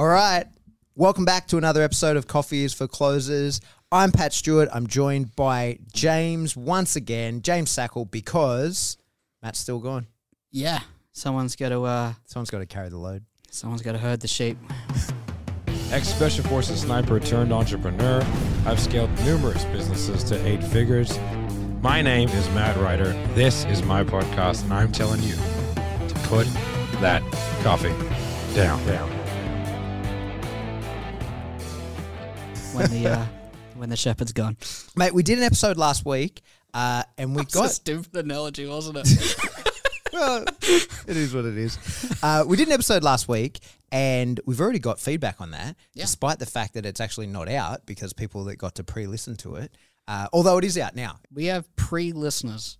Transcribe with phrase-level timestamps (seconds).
[0.00, 0.46] All right.
[0.94, 3.60] Welcome back to another episode of Coffee is for Closers.
[3.92, 4.70] I'm Pat Stewart.
[4.72, 8.96] I'm joined by James once again, James Sackle, because
[9.42, 10.06] Matt's still gone.
[10.50, 10.80] Yeah,
[11.12, 11.82] someone's got to.
[11.82, 13.26] Uh, Someone's got to carry the load.
[13.50, 14.56] someone's got to herd the sheep.
[15.92, 18.22] Ex Special Forces sniper turned entrepreneur.
[18.64, 21.18] I've scaled numerous businesses to eight figures.
[21.82, 23.12] My name is Matt Ryder.
[23.34, 26.46] This is my podcast, and I'm telling you to put
[27.02, 27.20] that
[27.62, 27.92] coffee
[28.54, 28.82] down.
[28.86, 29.19] down.
[32.80, 33.24] When the uh,
[33.76, 34.56] when the shepherd's gone.
[34.96, 36.42] Mate, we did an episode last week,
[36.74, 37.70] uh, and we It's a got.
[37.70, 39.36] stupid analogy, wasn't it?
[40.12, 40.44] well,
[41.06, 41.78] it is what it is.
[42.22, 43.58] Uh, we did an episode last week,
[43.92, 46.04] and we've already got feedback on that, Yeah.
[46.04, 49.56] despite the fact that it's actually not out because people that got to pre-listen to
[49.56, 49.74] it,
[50.08, 51.20] uh, although it is out now.
[51.32, 52.78] we have pre-listeners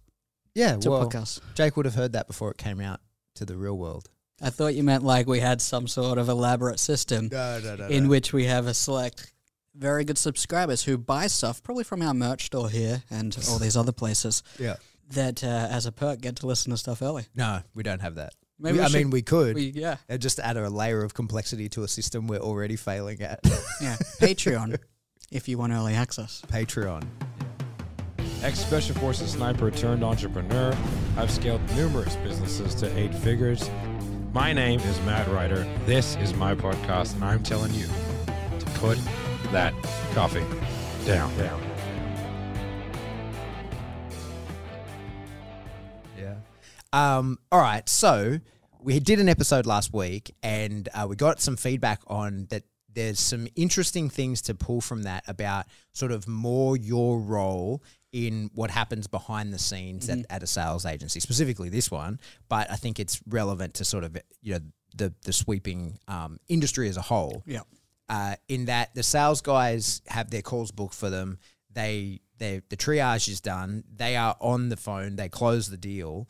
[0.55, 1.41] Yeah, to well, podcasts.
[1.55, 3.01] Jake would have heard that before it came out
[3.37, 4.09] to the real world.
[4.43, 7.87] I thought you meant like we had some sort of elaborate system No, no, no.
[7.89, 9.30] in which we have a select
[9.80, 13.77] very good subscribers who buy stuff probably from our merch store here and all these
[13.77, 14.77] other places yeah.
[15.13, 17.24] that uh, as a perk get to listen to stuff early.
[17.35, 18.35] No, we don't have that.
[18.59, 19.55] Maybe We- we I should- mean, we could.
[19.57, 23.23] We, yeah, Uh, just add a layer of complexity to a system we're already failing
[23.23, 23.40] at.
[23.80, 23.96] yeah.
[24.21, 24.79] Patreon
[25.32, 26.43] if you want early access.
[26.52, 27.02] Patreon.
[28.43, 30.77] Ex Special Forces sniper turned entrepreneur.
[31.16, 33.68] I've scaled numerous businesses to eight figures.
[34.33, 35.66] My name is Matt Ryder.
[35.87, 37.87] This is my podcast, and I'm telling you
[38.59, 38.99] to put
[39.52, 39.74] that
[40.15, 40.45] coffee
[41.04, 41.37] down.
[41.37, 41.60] down.
[46.18, 46.34] Yeah.
[46.93, 47.88] Um, all right.
[47.88, 48.38] So
[48.80, 52.65] we did an episode last week, and uh, we got some feedback on that.
[52.93, 58.51] There's some interesting things to pull from that about sort of more your role in
[58.52, 62.18] what happens behind the scenes at, at a sales agency, specifically this one.
[62.48, 64.60] But I think it's relevant to sort of you know
[64.97, 67.44] the the sweeping um, industry as a whole.
[67.47, 67.60] Yeah.
[68.11, 71.39] Uh, in that the sales guys have their calls booked for them.
[71.72, 73.84] They they the triage is done.
[73.97, 75.17] They are on the phone.
[75.17, 76.29] They close the deal,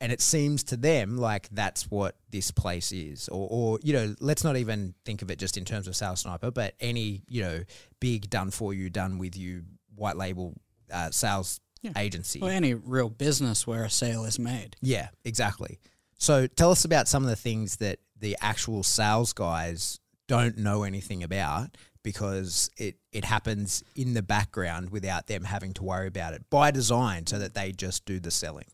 [0.00, 3.28] and it seems to them like that's what this place is.
[3.28, 6.20] Or or you know, let's not even think of it just in terms of sales
[6.20, 7.60] sniper, but any you know
[8.00, 9.62] big done for you, done with you,
[9.94, 10.54] white label
[10.92, 11.92] uh, sales Yeah.
[11.96, 12.40] agency.
[12.40, 14.74] Or any real business where a sale is made.
[14.80, 15.78] Yeah, exactly.
[16.18, 20.84] So tell us about some of the things that the actual sales guys don't know
[20.84, 26.34] anything about because it, it happens in the background without them having to worry about
[26.34, 28.66] it by design so that they just do the selling.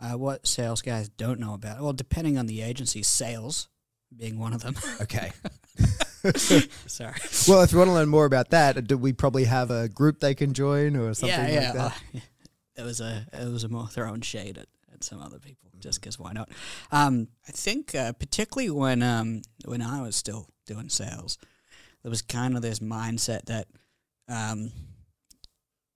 [0.00, 3.68] Uh, what sales guys don't know about, well, depending on the agency, sales
[4.16, 4.74] being one of them.
[5.00, 5.32] Okay.
[6.36, 7.14] Sorry.
[7.46, 10.18] well, if you want to learn more about that, do we probably have a group
[10.18, 11.64] they can join or something yeah, yeah.
[11.66, 11.84] like that?
[11.84, 12.20] uh, yeah.
[12.76, 14.66] It was a it was a more throwing shade at,
[14.98, 16.50] at some other people, just because why not?
[16.92, 21.38] Um, I think uh, particularly when um, when I was still doing sales,
[22.02, 23.66] there was kind of this mindset that
[24.28, 24.70] um,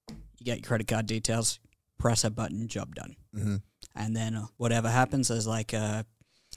[0.09, 1.59] you get your credit card details,
[1.99, 3.17] press a button, job done.
[3.35, 3.57] hmm
[3.95, 6.07] and then uh, whatever happens, there's like a,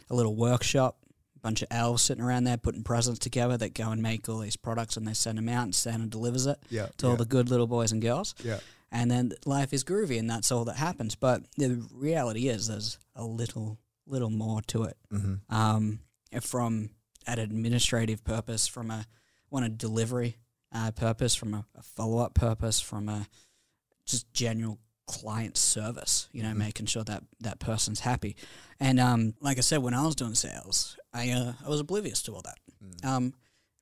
[0.09, 0.97] a little workshop,
[1.35, 4.39] a bunch of elves sitting around there putting presents together that go and make all
[4.39, 6.57] these products, and they send them out, and Santa delivers it
[6.97, 8.35] to all the good little boys and girls.
[8.41, 8.59] yeah.
[8.97, 11.15] And then life is groovy, and that's all that happens.
[11.15, 14.97] But the reality is, there's a little, little more to it.
[15.11, 15.99] hmm Um,
[16.41, 16.89] from
[17.27, 19.05] an administrative purpose, from a
[19.49, 20.37] one a delivery
[20.71, 23.27] uh, purpose, from a, a follow up purpose, from a
[24.05, 26.29] just general client service.
[26.31, 26.57] You know, Mhm.
[26.57, 28.35] making sure that that person's happy.
[28.79, 32.21] And um, like I said, when I was doing sales, I uh, I was oblivious
[32.23, 32.59] to all that.
[32.83, 33.05] Mm.
[33.05, 33.33] Um,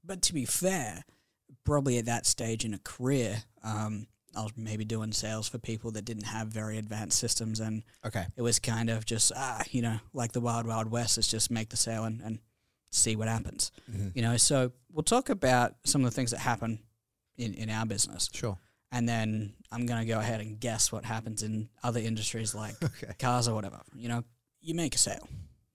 [0.03, 1.03] but to be fair,
[1.63, 5.91] probably at that stage in a career, um, I was maybe doing sales for people
[5.91, 8.25] that didn't have very advanced systems and Okay.
[8.35, 11.17] it was kind of just ah, you know, like the wild wild west.
[11.17, 12.39] It's just make the sale and, and
[12.91, 13.72] see what happens.
[13.91, 16.79] hmm You know, so we'll talk about some of the things that happen
[17.38, 18.57] in, in our business, Sure.
[18.91, 23.13] and then I'm gonna go ahead and guess what happens in other industries like Okay.
[23.19, 23.81] cars or whatever.
[23.95, 24.23] You know,
[24.61, 25.27] you make a sale,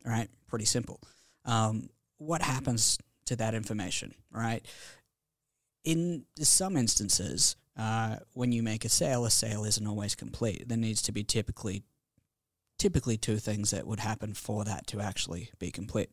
[0.04, 0.28] right?
[0.46, 1.00] Pretty simple.
[1.44, 4.64] Um, what happens to that information, right?
[5.84, 10.68] In some instances, uh, when you make a sale, a sale isn't always complete.
[10.68, 11.84] There needs to be typically,
[12.78, 16.10] typically two things that would happen for that to actually be complete.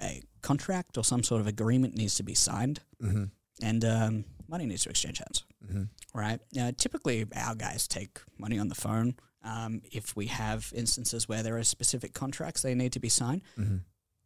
[0.00, 3.24] A contract or some sort of agreement needs to be signed, hmm
[3.60, 5.82] and um, money needs to exchange hands hmm
[6.14, 6.40] right?
[6.54, 9.16] Now, typically, our guys take money on the phone.
[9.44, 13.42] Um, if we have instances where there are specific contracts they need to be signed,
[13.56, 13.78] hmm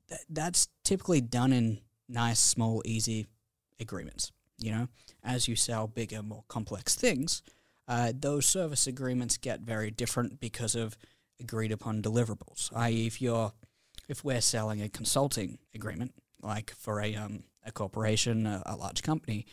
[0.09, 3.27] th- that's typically done in nice, small, easy
[3.81, 4.33] agreements.
[4.63, 4.89] You know,
[5.25, 7.43] as you sell bigger, more complex things,
[7.89, 10.97] uh, those service agreements get very different because of
[11.41, 12.71] agreed upon deliverables.
[12.75, 13.53] I.e., if you're
[14.09, 16.13] if we're selling a consulting agreement,
[16.43, 19.47] like for a um, a corporation, a, a large company,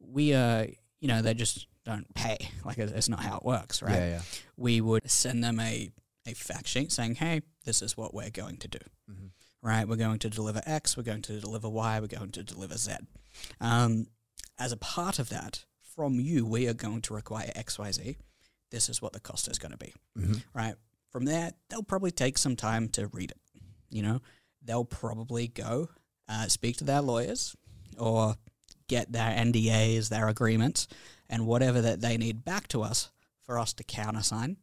[0.00, 0.66] we uh,
[1.00, 2.36] you know, they just don't pay.
[2.64, 3.94] Like it- it's not how it works, right?
[3.94, 4.22] Yeah, yeah.
[4.56, 5.90] We would send them a
[6.26, 8.78] a fact sheet saying, "Hey, this is what we're going to do."
[9.10, 9.30] Mhm.
[9.62, 9.88] Right?
[9.88, 10.96] We're going to deliver X.
[10.96, 11.98] We're going to deliver Y.
[12.00, 12.92] We're going to deliver Z.
[13.60, 14.06] Um,
[14.58, 18.16] as a part of that, from you, we are going to require X, Y, Z.
[18.70, 20.42] This is what the cost is going to be Mhm.
[20.54, 20.74] right?
[21.10, 23.40] From there, they'll probably take some time to read it.
[23.90, 24.20] You know,
[24.62, 25.88] they'll probably go
[26.30, 27.56] uh, speak to their lawyers
[27.96, 28.36] or
[28.86, 30.86] get their NDAs, their agreements,
[31.30, 33.10] and whatever that they need back to us
[33.42, 34.58] for us to countersign.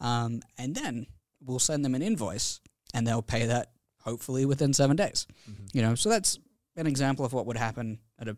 [0.00, 1.06] Um, and then
[1.40, 2.60] we'll send them an invoice,
[2.92, 5.26] and they'll pay that hopefully within seven days.
[5.48, 5.74] Mhm.
[5.74, 6.38] You know, so that's
[6.76, 8.36] an example of what would happen at a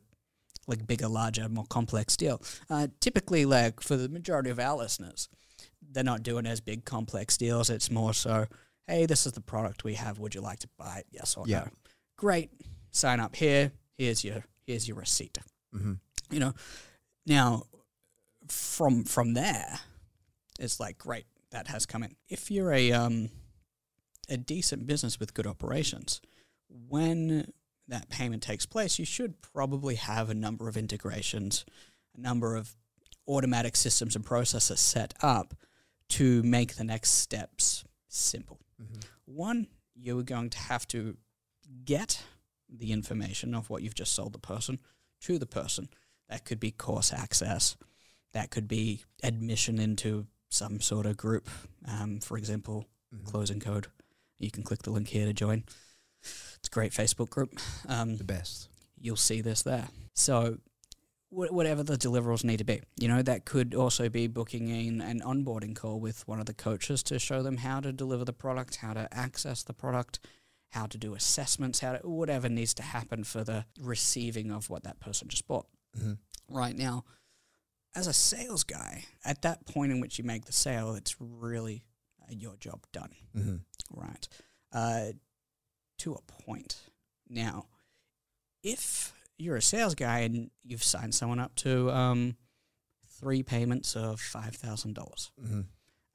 [0.66, 2.40] like bigger, larger, more complex deal.
[2.68, 5.28] Uh, typically, like for the majority of our listeners,
[5.92, 7.70] they're not doing as big complex deals.
[7.70, 8.46] It's more so,
[8.86, 10.18] hey, this is the product we have.
[10.18, 11.06] Would you like to buy it?
[11.10, 11.60] Yes or Yeah.
[11.64, 11.70] no?
[12.16, 12.50] Great.
[12.92, 13.72] Sign up here.
[13.98, 15.38] Here's your here's your receipt.
[15.74, 15.98] Mhm.
[16.30, 16.54] You know,
[17.26, 17.64] now
[18.48, 19.80] from from there,
[20.58, 22.14] it's like great that has come in.
[22.28, 23.30] If you're a um
[24.28, 26.20] a decent business with good operations,
[26.68, 27.52] when
[27.90, 31.64] that payment takes place, you should probably have a number of integrations,
[32.16, 32.76] a number of
[33.28, 35.54] automatic systems and processes set up
[36.08, 38.60] to make the next steps simple.
[38.80, 39.04] Mhm.
[39.26, 41.16] One, you're going to have to
[41.84, 42.22] get
[42.68, 44.78] the information of what you've just sold the person
[45.20, 45.88] to the person.
[46.28, 47.76] That could be course access.
[48.32, 51.48] That could be admission into some sort of group.
[51.84, 53.24] Um, for example, Mhm.
[53.26, 53.88] closing code.
[54.38, 55.64] You can click the link here to join.
[56.22, 57.58] It's a great Facebook group.
[57.88, 58.68] Um, The best.
[59.00, 59.88] you'll see this there.
[60.14, 60.58] So,
[61.30, 65.00] wh- whatever the deliverables need to be, you know, that could also be booking in
[65.00, 68.32] an onboarding call with one of the coaches to show them how to deliver the
[68.32, 70.20] product, how to access the product,
[70.70, 74.82] how to do assessments, how to whatever needs to happen for the receiving of what
[74.84, 75.66] that person just bought.
[75.98, 76.18] Mhm.
[76.48, 77.04] Right now,
[77.94, 81.84] as a sales guy, at that point in which you make the sale, it's really
[82.22, 83.60] uh, your job done Mhm.
[83.90, 84.28] right?
[84.72, 85.12] Uh,
[86.00, 86.76] to a point.
[87.28, 87.66] Now,
[88.62, 92.36] if you're a sales guy and you've signed someone up to um,
[93.08, 95.66] three payments of five thousand dollars, Mhm.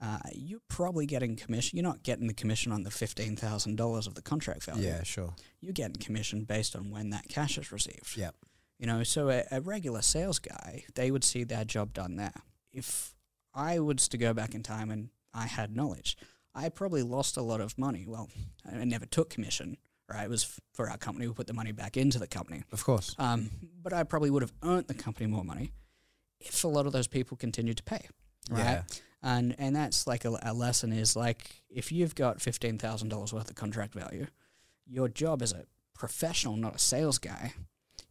[0.01, 1.77] uh, you're probably getting commission.
[1.77, 4.85] You're not getting the commission on the fifteen thousand dollars of the contract value.
[4.87, 5.35] Yeah, sure.
[5.61, 8.15] You're getting commission based on when that cash is received.
[8.17, 8.35] Yep.
[8.77, 12.43] You know, so a, a regular sales guy, they would see their job done there.
[12.73, 13.15] If
[13.53, 16.17] I was to go back in time and I had knowledge,
[16.55, 18.05] I probably lost a lot of money.
[18.07, 18.29] Well,
[18.65, 19.77] I never took commission,
[20.09, 20.23] right?
[20.23, 21.27] It was f- for our company.
[21.27, 22.63] We put the money back into the company.
[22.71, 23.13] Of course.
[23.19, 23.49] Um,
[23.83, 25.73] but I probably would have earned the company more money
[26.39, 28.07] if a lot of those people continued to pay,
[28.49, 28.59] right?
[28.59, 28.81] Yeah.
[29.21, 33.33] And and that's like a, a lesson is like if you've got fifteen thousand dollars
[33.33, 34.27] worth of contract value,
[34.85, 37.53] your job as a professional, not a sales guy,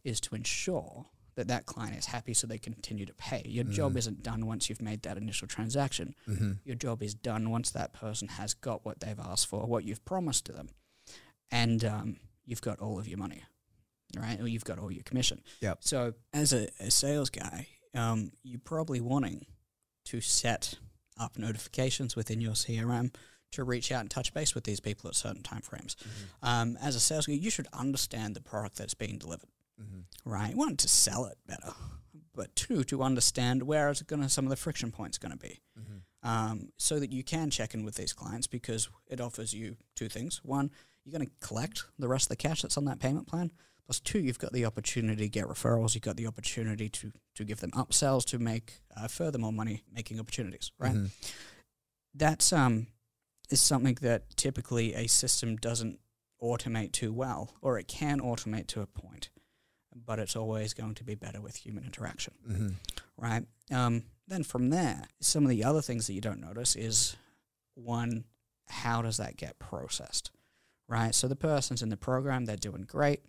[0.03, 3.43] is to ensure that that client is happy so they continue to pay.
[3.45, 3.97] Your job Mhm.
[3.97, 6.15] isn't done once you've made that initial transaction.
[6.27, 6.53] Mm-hmm.
[6.63, 10.05] Your job is done once that person has got what they've asked for, what you've
[10.05, 10.69] promised to them,
[11.51, 13.43] and um, you've got all of your money,
[14.17, 14.39] right?
[14.39, 15.41] Or you've got all your commission.
[15.61, 15.79] Yep.
[15.81, 19.45] So as a, a sales guy, um, you're probably wanting
[20.05, 20.75] to set
[21.19, 23.13] up notifications within your CRM
[23.51, 25.95] to reach out and touch base with these people at certain time frames.
[26.01, 26.45] Mm-hmm.
[26.47, 29.49] Um, as a sales guy, you should understand the product that's being delivered
[29.81, 30.29] Mm-hmm.
[30.29, 30.55] right?
[30.55, 31.73] One to sell it better,
[32.33, 35.37] but two to understand where is going to some of the friction points going to
[35.37, 36.27] be, Mm-hmm.
[36.29, 40.07] um, so that you can check in with these clients because it offers you two
[40.09, 40.71] things: one,
[41.03, 43.51] you're going to collect the rest of the cash that's on that payment plan.
[43.85, 45.93] Plus, two, you've got the opportunity to get referrals.
[45.93, 49.83] You've got the opportunity to to give them upsells to make uh, further more money
[49.93, 50.95] making opportunities, right?
[50.95, 51.09] Mhm.
[52.13, 52.87] That's um
[53.51, 55.99] is something that typically a system doesn't
[56.41, 59.29] automate too well, or it can automate to a point,
[59.95, 62.67] but it's always going to be better with human interaction, Mm-hmm.
[63.17, 63.43] right?
[63.71, 67.15] Um, then from there, some of the other things that you don't notice is
[67.75, 68.25] one,
[68.67, 70.31] how does that get processed,
[70.87, 71.13] right?
[71.15, 73.21] So the person's in the program, they're doing great.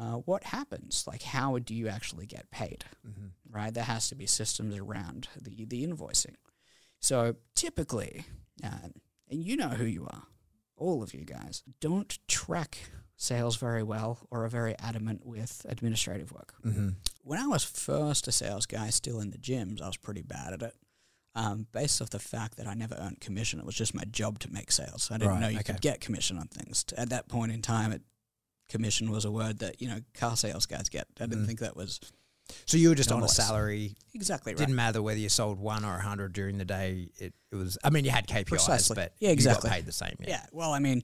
[0.00, 1.04] Uh, what happens?
[1.06, 2.84] Like, how do you actually get paid?
[3.06, 3.26] Mm-hmm.
[3.54, 3.72] right?
[3.72, 6.34] There has to be systems around the, the invoicing.
[6.98, 8.24] So typically,
[8.64, 8.88] uh,
[9.30, 10.22] and you know who you are,
[10.76, 12.78] all of you guys, don't track
[13.16, 16.54] sales very well or are very adamant with administrative work.
[16.64, 16.88] Mm-hmm.
[17.22, 20.54] When I was first a sales guy, still in the gyms, I was pretty bad
[20.54, 20.74] at it.
[21.34, 24.38] Um, based off the fact that I never earned commission, it was just my job
[24.40, 25.08] to make sales.
[25.10, 25.72] I didn't Right, know you okay.
[25.72, 26.84] could get commission on things.
[26.96, 28.02] At that point in time, it,
[28.68, 31.06] commission was a word that you know car sales guys get.
[31.20, 31.46] I didn't Mhm.
[31.46, 32.00] think that was
[32.66, 33.96] So you were just on a salary.
[34.12, 34.58] exactly right.
[34.58, 37.08] Didn't matter whether you sold one or a hundred during the day.
[37.16, 37.78] It, it was.
[37.82, 38.94] I mean, you had KPIs, Precisely.
[38.96, 39.70] but Yeah, You exactly.
[39.70, 40.16] got paid the same.
[40.20, 40.28] Yeah.
[40.28, 40.46] Yeah.
[40.52, 41.02] Well, I mean,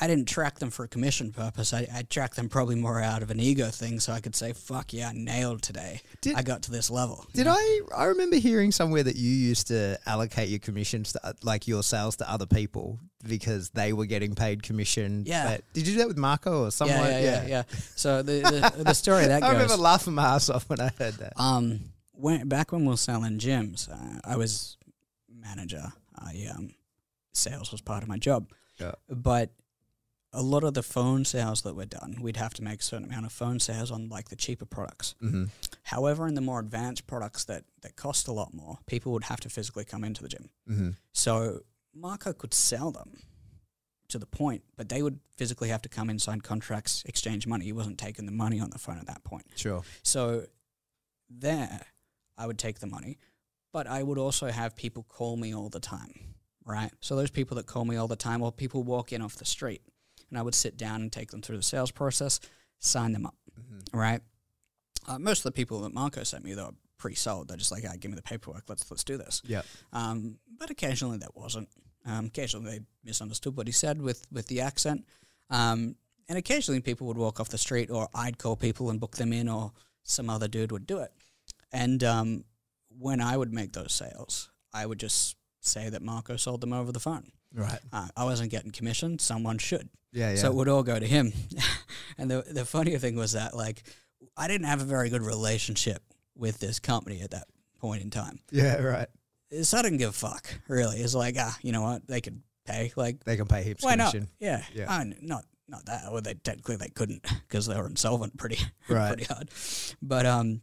[0.00, 1.74] I didn't track them for a commission purpose.
[1.74, 4.52] I, I tracked them probably more out of an ego thing, so I could say,
[4.52, 6.00] "Fuck yeah, I nailed today.
[6.22, 7.80] Did- I got to this level." Did I?
[7.94, 11.82] I remember hearing somewhere that you used to allocate your commissions to uh, like your
[11.82, 15.24] sales to other people because they were getting paid commission.
[15.26, 15.56] Yeah.
[15.56, 16.98] but- did you do that with Marco or someone?
[16.98, 17.62] Yeah, yeah, yeah, yeah.
[17.94, 19.52] So the the, the story that I goes.
[19.52, 21.34] remember laughing my ass off when I heard that.
[21.36, 21.80] Um,
[22.12, 24.76] when back when we were selling gyms, uh, I was
[25.28, 25.92] manager.
[26.18, 26.74] I um,
[27.32, 28.50] sales was part of my job.
[28.78, 28.92] Yeah.
[29.08, 29.50] But
[30.32, 33.06] a lot of the phone sales that were done, we'd have to make a certain
[33.06, 35.14] amount of phone sales on like the cheaper products.
[35.22, 35.44] Mm-hmm.
[35.84, 39.40] However, in the more advanced products that that cost a lot more, people would have
[39.40, 40.50] to physically come into the gym.
[40.68, 40.90] Mm-hmm.
[41.12, 41.60] So
[41.94, 43.18] Marco could sell them
[44.08, 47.64] to the point, but they would physically have to come in, sign contracts, exchange money.
[47.64, 49.46] He wasn't taking the money on the phone at that point.
[49.56, 49.82] Sure.
[50.02, 50.46] So
[51.28, 51.80] there,
[52.36, 53.18] I would take the money,
[53.72, 56.34] but I would also have people call me all the time,
[56.64, 56.90] right?
[57.00, 59.44] So those people that call me all the time, or people walk in off the
[59.44, 59.82] street,
[60.30, 62.40] and I would sit down and take them through the sales process,
[62.78, 63.98] sign them up, Mm-hmm.
[63.98, 64.20] right?
[65.06, 67.48] Uh, most of the people that Marco sent me, they were pre-sold.
[67.48, 68.64] They're just like, ah, give me the paperwork.
[68.68, 69.42] Let's let's do this.
[69.44, 69.62] Yeah.
[69.92, 71.68] Um, but occasionally that wasn't.
[72.06, 75.04] Um, occasionally they misunderstood what he said with, with the accent.
[75.50, 75.96] Um,
[76.28, 79.32] and occasionally people would walk off the street or I'd call people and book them
[79.32, 79.72] in or
[80.04, 81.12] some other dude would do it.
[81.72, 82.44] And um,
[82.88, 86.92] when I would make those sales, I would just say that Marco sold them over
[86.92, 87.32] the phone.
[87.54, 87.78] Right.
[87.92, 89.18] Uh, I wasn't getting commission.
[89.18, 89.88] Someone should.
[90.12, 90.30] Yeah.
[90.30, 90.36] Yeah.
[90.36, 91.32] So it would all go to him.
[92.18, 93.82] and the the funnier thing was that like
[94.36, 96.02] I didn't have a very good relationship
[96.36, 97.46] with this company at that
[97.78, 98.40] point in time.
[98.50, 98.76] yeah.
[98.80, 99.08] Right.
[99.62, 100.98] So I didn't give a fuck, really.
[100.98, 102.06] It's like, ah, you know what?
[102.06, 102.92] They could pay.
[102.94, 104.14] Like, They can pay heaps why not?
[104.38, 104.62] Yeah.
[104.72, 104.86] Yeah.
[104.88, 106.04] I mean, not not that.
[106.12, 109.08] Well, they technically they couldn't because they were insolvent pretty Right.
[109.08, 109.50] pretty hard.
[110.00, 110.60] But um,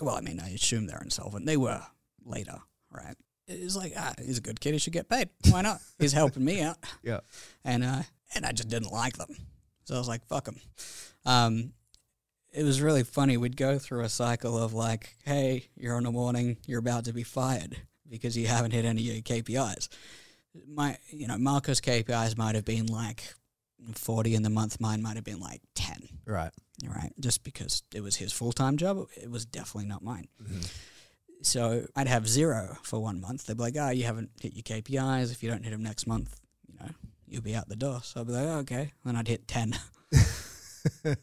[0.00, 1.44] well, I mean, I assume they're insolvent.
[1.46, 1.82] They were
[2.24, 2.58] later,
[2.92, 3.16] right?
[3.50, 4.72] It's like, ah, he's a good kid.
[4.72, 5.28] He should get paid.
[5.50, 5.80] Why not?
[5.98, 6.76] he's helping me out.
[7.02, 7.20] Yeah.
[7.64, 8.02] And uh,
[8.34, 9.34] and I just didn't like them,
[9.84, 10.60] so I was like, fuck them.
[11.26, 11.72] Um,
[12.52, 13.36] it was really funny.
[13.36, 16.56] We'd go through a cycle of like, hey, you're on a warning.
[16.66, 17.76] You're about to be fired
[18.08, 19.88] because you haven't hit any of your KPIs.
[20.68, 23.22] My, you know, Marco's KPIs might have been like
[23.94, 24.80] 40 in the month.
[24.80, 26.50] Mine might have been like 10 Right.
[26.84, 27.12] right?
[27.20, 30.26] Just because it was his full time job, it was definitely not mine.
[30.42, 30.68] Mhm.
[31.42, 33.46] So I'd have zero for one month.
[33.46, 35.32] They'd be like, "Oh, you haven't hit your KPIs.
[35.32, 36.90] If you don't hit them next month, you know,
[37.26, 39.74] you'll be out the door." So I'd be like, oh, "Okay." Then I'd hit ten.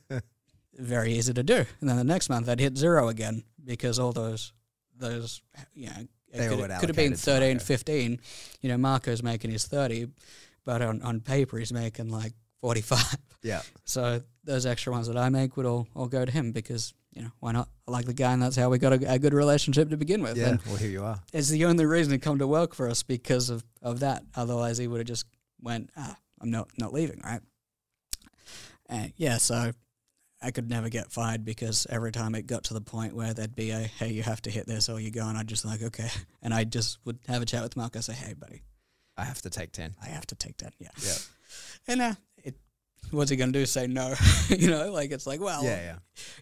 [0.78, 1.66] Very easy to do.
[1.82, 4.54] And then the next month I'd hit zero again because all those
[4.96, 5.42] those
[5.74, 8.20] you know They could, could have been allocated 13, 15.
[8.62, 10.08] You know, Marco's making his thirty,
[10.66, 13.18] but on on paper he's making like forty five.
[13.44, 13.62] Yeah.
[13.86, 17.24] So those extra ones that I make would all, all go to him because, you
[17.24, 17.68] know, why not?
[17.88, 20.22] I like the guy and that's how we got a, a good relationship to begin
[20.22, 20.38] with.
[20.38, 20.50] Yeah.
[20.50, 21.20] And Well, here you are.
[21.34, 24.24] it's the only reason to come to work for us because of, of that.
[24.36, 25.26] Otherwise he would have just
[25.60, 27.42] went, ah, I'm not, not leaving, right?
[28.88, 29.72] And yeah, so
[30.42, 33.56] I could never get fired because every time it got to the point where there'd
[33.56, 36.10] be a, hey, you have to hit this or you're going, I'd just like, okay.
[36.44, 37.98] And I just would have a chat with Mark.
[37.98, 38.62] I say, hey, buddy,
[39.18, 39.96] I have to take ten.
[40.02, 40.74] I have to take that.
[40.80, 40.90] Yeah.
[41.04, 41.16] Yeah.
[41.88, 42.14] And uh,
[43.12, 43.66] what's he going to do?
[43.66, 44.14] Say no?
[44.50, 45.82] you know, like it's like, well, Yeah.
[45.82, 45.96] Yeah.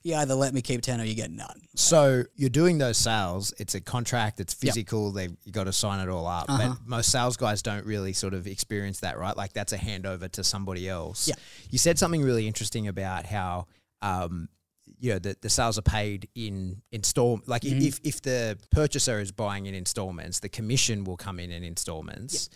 [0.04, 1.62] you either let me keep 10 or you get none.
[1.76, 3.54] So you're doing those sales.
[3.60, 4.40] It's a contract.
[4.40, 4.74] It's Yep.
[4.74, 5.12] physical.
[5.12, 6.46] They you got to sign it all up.
[6.50, 6.70] Uh-huh.
[6.70, 9.36] But most sales guys don't really sort of experience that, right?
[9.36, 11.28] Like that's a handover to somebody else.
[11.28, 11.36] Yeah.
[11.70, 13.68] You said something really interesting about how,
[14.02, 14.50] um,
[15.00, 17.42] you know, the, the sales are paid in install.
[17.48, 17.86] Like Mhm.
[17.86, 22.50] if if the purchaser is buying in installments, the commission will come in in installments.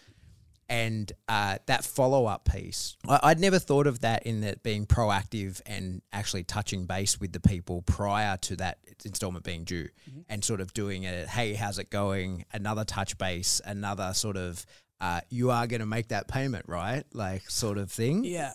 [0.72, 4.86] And uh, that follow up piece, I, I'd never thought of that in that being
[4.86, 10.22] proactive and actually touching base with the people prior to that installment being due Mm-hmm.
[10.30, 12.46] and sort of doing it, hey, how's it going?
[12.54, 14.66] Another touch base, another sort of,
[15.02, 17.04] uh, you are going to make that payment, right?
[17.14, 18.24] Like sort of thing.
[18.24, 18.52] Yeah.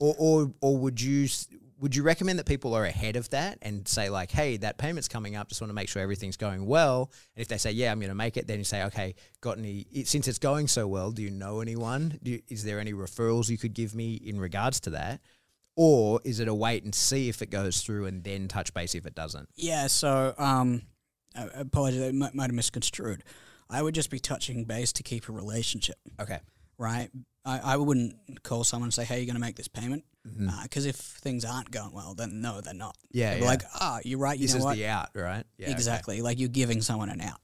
[0.00, 1.28] Or, or, or would you
[1.82, 5.08] would you recommend that people are ahead of that and say like, hey, that payment's
[5.08, 5.48] coming up.
[5.48, 7.10] Just want to make sure everything's going well.
[7.34, 9.58] And if they say, yeah, I'm going to make it, then you say, okay, got
[9.58, 9.84] any?
[10.04, 12.20] Since it's going so well, do you know anyone?
[12.22, 15.20] Do you, is there any referrals you could give me in regards to that?
[15.74, 18.94] Or is it a wait and see if it goes through and then touch base
[18.94, 19.48] if it doesn't?
[19.56, 19.88] Yeah.
[19.88, 20.82] So, um,
[21.34, 22.02] I I apologize.
[22.02, 23.24] I might, might have misconstrued.
[23.68, 26.38] I would just be touching base to keep a relationship, Okay.
[26.78, 27.08] right?
[27.44, 30.04] I, I wouldn't call someone and say, hey, you're going to make this payment.
[30.62, 32.96] Because if things aren't going well, then no, they're not.
[33.10, 33.36] Yeah.
[33.36, 33.44] Yeah.
[33.44, 34.38] like, ah, you're right.
[34.38, 34.76] You this know is what?
[34.76, 35.44] the out, right?
[35.58, 35.66] Yeah.
[35.66, 35.72] okay.
[35.72, 36.22] exactly.
[36.22, 37.40] Like you're giving someone an out.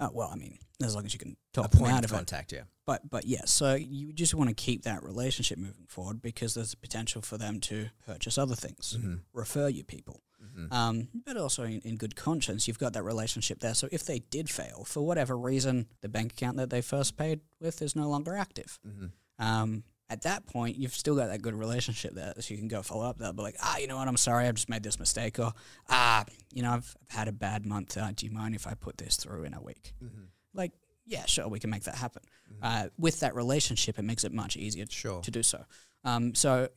[0.00, 2.16] Uh, well, I mean, as long as you can them point out of of it.
[2.16, 2.52] contact.
[2.52, 2.62] Yeah.
[2.86, 6.72] But but yeah, so you just want to keep that relationship moving forward because there's
[6.72, 9.20] a potential for them to purchase other things, Mhm.
[9.32, 10.22] refer you people.
[10.42, 10.72] Mhm.
[10.72, 13.74] Um, but also in, in good conscience, you've got that relationship there.
[13.74, 17.40] So if they did fail for whatever reason, the bank account that they first paid
[17.60, 18.80] with is no longer active.
[18.84, 19.12] Mhm.
[19.38, 22.82] Um, At that point, you've still got that good relationship there, so you can go
[22.82, 23.16] follow up.
[23.16, 25.52] They'll be like, ah, you know what, I'm sorry, I've just made this mistake, or
[25.88, 27.96] ah, you know, I've, I've had a bad month.
[27.96, 29.94] Uh, do you mind if I put this through in a week?
[30.04, 30.24] Mm-hmm.
[30.52, 30.72] Like,
[31.06, 32.22] yeah, sure, we can make that happen.
[32.62, 35.22] Uh, with that relationship, it makes it much easier Sure.
[35.22, 35.64] to do so.
[36.04, 36.68] Um, so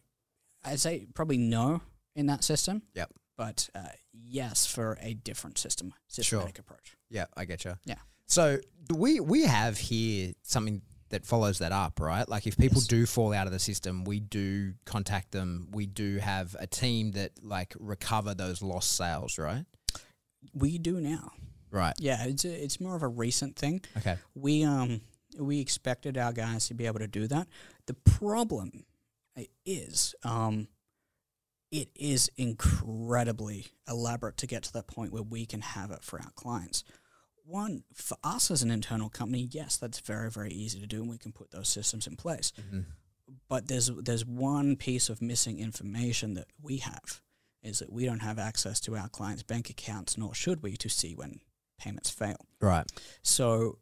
[0.64, 1.82] I'd say probably no
[2.16, 2.84] in that system.
[2.94, 3.12] Yep.
[3.38, 6.96] But uh, yes for a different system, systematic approach.
[7.10, 7.74] Yeah, I get you.
[7.86, 8.00] Yeah.
[8.28, 8.60] So
[8.96, 12.28] we we have here something that follows that up, right?
[12.28, 12.88] Like if people Yes.
[12.88, 15.68] do fall out of the system, we do contact them.
[15.72, 19.66] We do have a team that like recover those lost sales, right?
[20.54, 21.32] We do now.
[21.72, 21.94] Right.
[22.00, 23.82] Yeah, it's a, it's more of a recent thing.
[23.98, 24.18] Okay.
[24.34, 25.02] We um
[25.38, 27.48] we expected our guys to be able to do that.
[27.88, 28.86] The problem
[29.66, 30.68] is um
[31.72, 36.20] it is incredibly elaborate to get to that point where we can have it for
[36.20, 36.84] our clients.
[37.46, 41.10] One for us as an internal company, yes, that's very very easy to do, and
[41.10, 42.52] we can put those systems in place.
[43.48, 47.22] But there's there's one piece of missing information that we have
[47.64, 50.88] is that we don't have access to our clients' bank accounts, nor should we, to
[50.90, 51.40] see when
[51.80, 52.46] payments fail.
[52.62, 52.86] Right.
[53.24, 53.80] So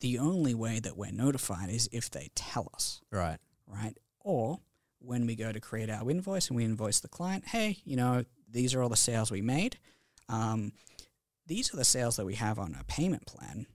[0.00, 3.38] the only way that we're notified is if they tell us, Right.
[3.66, 3.96] right?
[4.20, 4.60] Or
[5.00, 8.24] when we go to create our invoice and we invoice the client, hey, you know,
[8.48, 9.78] these are all the sales we made.
[10.28, 10.72] Um,
[11.48, 13.66] these are the sales that we have on a payment plan.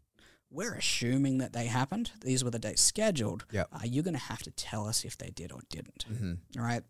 [0.50, 2.12] We're assuming that they happened.
[2.22, 3.46] These were the dates scheduled.
[3.51, 3.68] Yep.
[3.74, 6.06] Uh, you're going to have to tell us if they did or didn't.
[6.12, 6.60] Mm-hmm.
[6.60, 6.84] All right.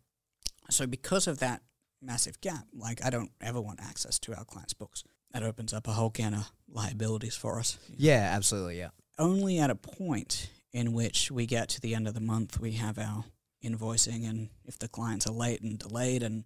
[0.70, 1.62] So because of that
[2.02, 5.02] massive gap, like I don't ever want access to our clients' books.
[5.32, 7.78] That opens up a whole can of liabilities for us.
[7.96, 8.78] Yeah, absolutely.
[8.78, 8.90] Yeah.
[9.18, 12.72] Only at a point in which we get to the end of the month, we
[12.72, 13.24] have our
[13.64, 16.44] invoicing, and if the clients are late and delayed and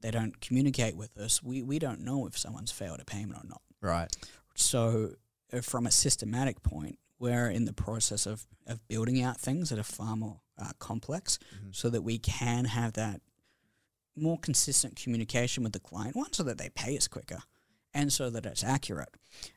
[0.00, 3.48] they don't communicate with us, we, we don't know if someone's failed a payment or
[3.48, 3.62] not.
[3.80, 4.14] Right.
[4.54, 5.12] So,
[5.52, 9.78] uh, from a systematic point, we're in the process of, of building out things that
[9.78, 11.68] are far more uh, complex Mm-hmm.
[11.72, 13.20] so that we can have that
[14.16, 17.42] more consistent communication with the client, one, so that they pay us quicker
[17.92, 19.10] and so that it's accurate.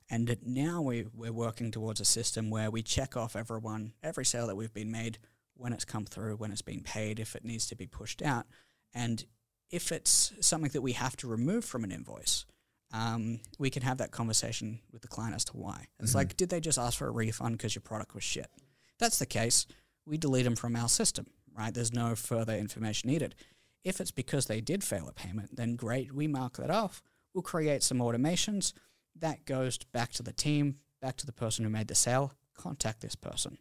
[0.09, 4.25] And that now we, we're working towards a system where we check off everyone, every
[4.25, 5.17] sale that we've been made,
[5.55, 8.45] when it's come through, when it's been paid, if it needs to be pushed out.
[8.93, 9.25] And
[9.71, 12.45] if it's something that we have to remove from an invoice,
[12.91, 15.87] um, we can have that conversation with the client as to why.
[15.99, 18.47] It's like, did they just ask for a refund because your product was shit?
[18.57, 19.67] If that's the case,
[20.05, 21.73] we delete them from our system, right?
[21.73, 23.35] There's no further information needed.
[23.83, 27.01] If it's because they did fail a payment, then great, we mark that off.
[27.33, 28.73] We'll create some automations.
[29.15, 32.33] That goes back to the team, back to the person who made the sale.
[32.57, 33.57] Contact this person.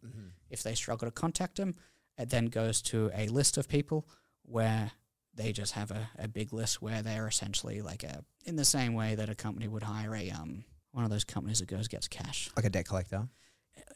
[0.51, 1.75] If they struggle to contact them,
[2.17, 4.09] it then goes to a list of people
[4.43, 4.91] where
[5.39, 8.93] they just have a, a big list where they're essentially like a in the same
[8.93, 12.09] way that a company would hire a um one of those companies that goes gets
[12.09, 12.51] cash.
[12.57, 13.29] Like a debt collector.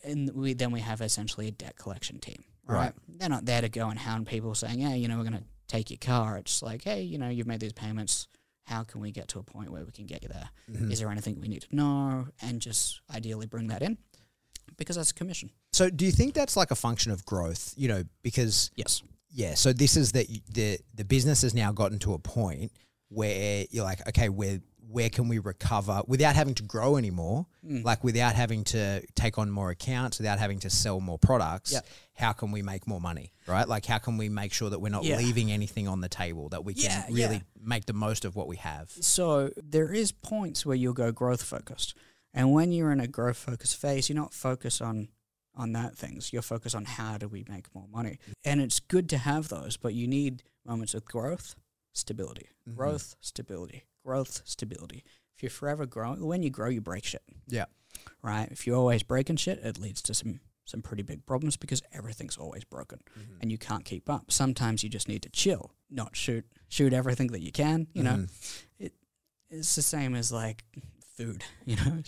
[0.04, 2.44] And we then we have essentially a debt collection team.
[2.66, 2.78] Right.
[2.78, 2.92] Right.
[3.18, 5.90] They're not there to go and hound people saying, Hey, you know, we're gonna take
[5.90, 6.38] your car.
[6.38, 8.28] It's like, hey, you know, you've made these payments.
[8.64, 10.48] How can we get to a point where we can get you there?
[10.68, 10.90] Is Mm-hmm.
[10.94, 12.28] there anything we need to know?
[12.40, 13.98] And just ideally bring that in.
[14.76, 15.50] Because that's a commission.
[15.72, 17.74] So, do you think that's like a function of growth?
[17.76, 19.02] You know, because Yes.
[19.32, 19.54] Yeah.
[19.54, 22.72] So this is that the the business has now gotten to a point
[23.08, 27.46] where you're like, okay, where where can we recover without having to grow anymore?
[27.66, 27.82] Mm.
[27.82, 31.72] Like without having to take on more accounts, without having to sell more products.
[31.72, 31.80] Yeah.
[32.14, 33.32] How can we make more money?
[33.46, 33.66] Right?
[33.66, 35.16] Like how can we make sure that we're not Yeah.
[35.16, 36.50] leaving anything on the table?
[36.50, 37.62] That we can Yeah, really yeah.
[37.62, 38.90] make the most of what we have.
[39.00, 41.94] So there is points where you'll go growth focused.
[42.34, 45.08] And when you're in a growth focused phase, you're not focused on
[45.54, 46.32] on that things.
[46.32, 48.18] You're focused on how do we make more money.
[48.44, 51.54] And it's good to have those, but you need moments of growth,
[51.92, 52.48] stability.
[52.68, 52.78] Mm-hmm.
[52.78, 53.84] Growth, stability.
[54.04, 55.04] Growth, stability.
[55.36, 57.22] If you're forever growing, when you grow, you break shit.
[57.48, 57.66] Yeah.
[58.22, 58.48] Right?
[58.50, 62.36] If you're always breaking shit, it leads to some some pretty big problems because everything's
[62.36, 63.34] always broken Mm-hmm.
[63.40, 64.30] and you can't keep up.
[64.30, 68.12] Sometimes you just need to chill, not shoot shoot everything that you can, you know.
[68.12, 68.84] Mm-hmm.
[68.84, 68.92] It
[69.50, 70.64] it's the same as like
[71.16, 72.02] food, you know.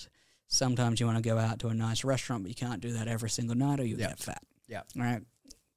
[0.49, 3.09] Sometimes you want to go out to a nice restaurant, but you can't do that
[3.09, 4.09] every single night or you'll Yeah.
[4.09, 4.43] get fat.
[4.69, 4.83] Yeah.
[4.97, 5.23] All right.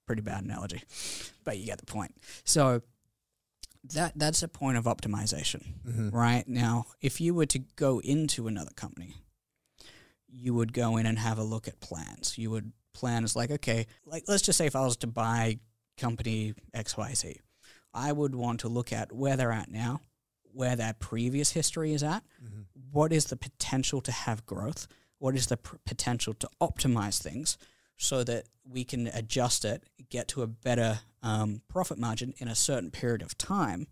[0.05, 0.83] Pretty bad analogy.
[1.43, 2.15] But you get the point.
[2.43, 2.81] So
[3.93, 6.09] that that's a point of optimization Mm-hmm.
[6.09, 6.47] right?
[6.47, 9.15] Now, if you were to go into another company,
[10.27, 12.37] you would go in and have a look at plans.
[12.37, 15.59] You would plan as like, okay, like let's just say if I was to buy
[15.97, 17.37] company XYZ,
[17.93, 20.01] I would want to look at where they're at now,
[20.57, 22.61] where their previous history is at, Mm-hmm.
[22.91, 24.87] what is the potential to have growth,
[25.19, 27.57] what is the pr- potential to optimize things
[27.97, 32.55] so that we can adjust it, get to a better um, profit margin in a
[32.55, 33.87] certain period of time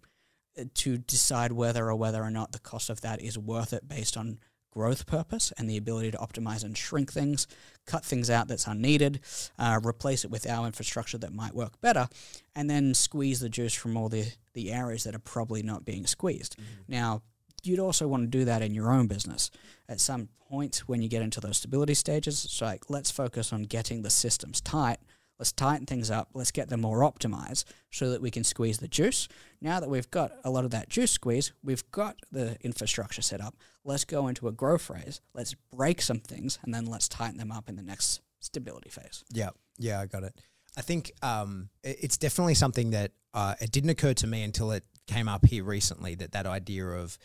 [0.60, 3.88] uh, to decide whether or whether or not the cost of that is worth it
[3.88, 4.40] based on
[4.76, 7.48] growth purpose and the ability to optimize and shrink things,
[7.86, 9.20] cut things out that's unneeded,
[9.58, 12.10] uh, replace it with our infrastructure that might work better,
[12.56, 16.06] and then squeeze the juice from all the, the areas that are probably not being
[16.06, 16.58] squeezed.
[16.88, 17.22] Now,
[17.64, 19.50] you'd also want to do that in your own business.
[19.88, 23.64] At some point, when you get into those stability stages, it's like, let's focus on
[23.64, 24.98] getting the systems tight.
[25.40, 26.30] Let's tighten things up.
[26.34, 29.28] Let's get them more optimized so that we can squeeze the juice.
[29.62, 33.42] Now that we've got a lot of that juice squeeze, we've got the infrastructure set
[33.42, 33.56] up.
[33.84, 35.22] Let's go into a growth phase.
[35.34, 39.24] Let's break some things and then let's tighten them up in the next stability phase.
[39.34, 40.40] Yeah, yeah, I got it.
[40.78, 44.84] I think um, it's definitely something that uh, it didn't occur to me until it
[45.08, 47.18] came up here recently that that idea of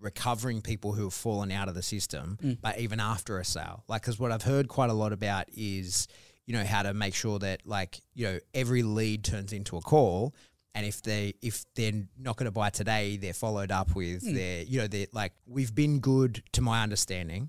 [0.00, 2.58] recovering people who have fallen out of the system, Mm.
[2.60, 6.06] but even after a sale, like because what I've heard quite a lot about is
[6.46, 9.80] you know how to make sure that like you know every lead turns into a
[9.80, 10.34] call.
[10.74, 14.34] And if they if they're not going to buy today, they're followed up with Mm.
[14.34, 17.48] their you know they're like we've been good to my understanding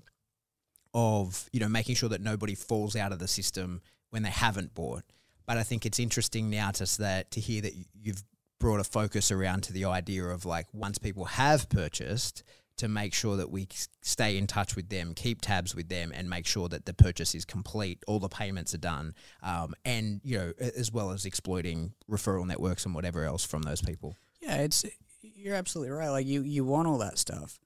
[0.94, 4.74] of you know making sure that nobody falls out of the system when they haven't
[4.74, 5.04] bought.
[5.46, 8.22] But I think it's interesting now to that to hear that you've
[8.58, 12.42] brought a focus around to the idea of like once people have purchased
[12.78, 13.68] to make sure that we
[14.02, 17.34] stay in touch with them, keep tabs with them, and make sure that the purchase
[17.34, 21.92] is complete, all the payments are done, um, and you know as well as exploiting
[22.10, 24.16] referral networks and whatever else from those people.
[24.40, 24.84] Yeah, it's
[25.20, 26.08] you're absolutely right.
[26.08, 27.58] Like you, you want all that stuff,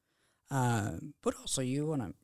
[0.50, 2.14] uh, but also you want to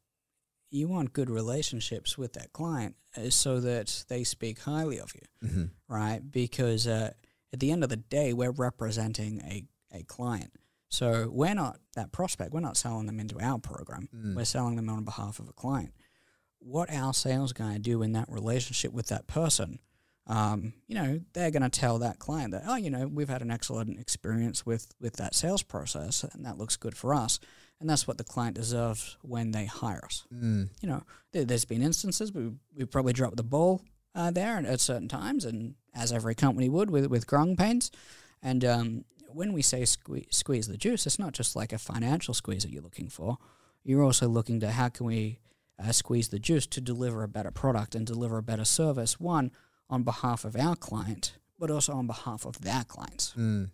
[0.70, 5.48] you want good relationships with that client uh, so that they speak highly of you,
[5.48, 5.64] Mm-hmm.
[5.94, 6.20] right?
[6.31, 7.12] Because uh,
[7.53, 10.53] at the end of the day, we're representing a a client.
[10.88, 12.53] So we're not that prospect.
[12.53, 14.09] We're not selling them into our program.
[14.14, 14.35] Mm.
[14.35, 15.92] We're selling them on behalf of a client.
[16.61, 19.79] What our sales guy do in that relationship with that person,
[20.27, 23.42] um, you know, they're going to tell that client that, oh, you know, we've had
[23.42, 27.38] an excellent experience with with that sales process, and that looks good for us.
[27.81, 30.27] And that's what the client deserves when they hire us.
[30.35, 30.70] Mm.
[30.83, 33.83] You know, there, there's been instances we we probably dropped the ball
[34.14, 37.90] uh, there at certain times, and as every company would with with growing pains.
[38.42, 42.34] And um, when we say sque- squeeze the juice, it's not just like a financial
[42.34, 43.38] squeeze that you're looking for.
[43.84, 45.38] You're also looking to how can we
[45.78, 49.20] uh, squeeze the juice to deliver a better product and deliver a better service.
[49.20, 49.50] One
[49.90, 53.70] on behalf of our client, but also on behalf of their clients, Mm.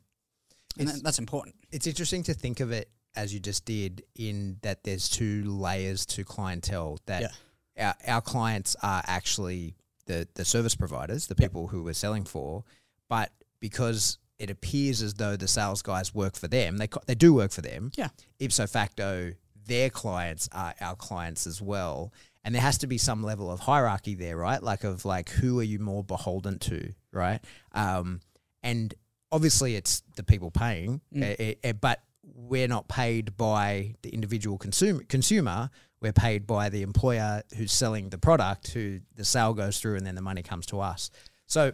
[0.78, 1.54] and that, that's important.
[1.72, 6.04] It's interesting to think of it as you just did, in that there's two layers
[6.06, 6.98] to clientele.
[7.06, 7.32] That
[7.78, 11.50] our, our clients are actually the the service providers, the Yep.
[11.50, 12.64] people who we're selling for,
[13.08, 17.32] but because it appears as though the sales guys work for them, they they do
[17.34, 17.90] work for them.
[17.96, 18.08] Yeah.
[18.40, 19.32] Ipso facto,
[19.66, 22.12] their clients are our clients as well.
[22.46, 24.62] And there has to be some level of hierarchy there, right?
[24.62, 27.40] Like of like who are you more beholden to, right?
[27.72, 28.20] Um,
[28.62, 28.92] and
[29.32, 31.22] obviously it's the people paying, Mm.
[31.22, 35.02] eh, eh, eh, but we're not paid by the individual consumer.
[35.08, 35.70] Consumer,
[36.00, 40.06] we're paid by the employer who's selling the product, who the sale goes through, and
[40.06, 41.10] then the money comes to us.
[41.46, 41.72] So,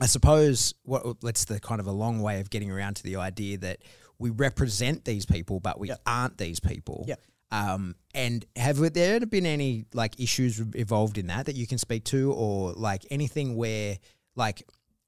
[0.00, 3.16] I suppose what that's the kind of a long way of getting around to the
[3.16, 3.78] idea that
[4.18, 6.00] we represent these people, but we Yep.
[6.06, 7.04] aren't these people.
[7.08, 7.20] Yep.
[7.50, 12.04] Um, and have there been any like issues involved in that that you can speak
[12.06, 13.98] to, or like anything where
[14.34, 14.62] like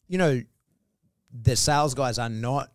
[0.07, 0.43] you know
[1.33, 2.71] the sales guys are not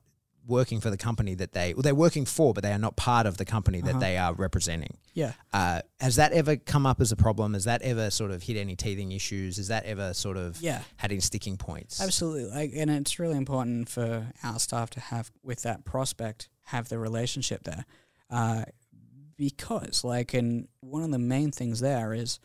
[0.47, 3.25] working for the company that they well, they're working for, but they are not part
[3.25, 3.99] of the company that Uh-huh.
[3.99, 4.97] they are representing.
[5.13, 5.33] Yeah.
[5.53, 7.53] Uh, has that ever come up as a problem?
[7.53, 9.57] Has that ever sort of hit any teething issues?
[9.57, 10.81] Has that ever sort of Yeah.
[10.97, 12.01] had any sticking points?
[12.01, 16.89] Absolutely, like, and it's really important for our staff to have with that prospect have
[16.89, 17.85] the relationship there,
[18.29, 18.63] uh,
[19.37, 22.39] because like, and one of the main things there is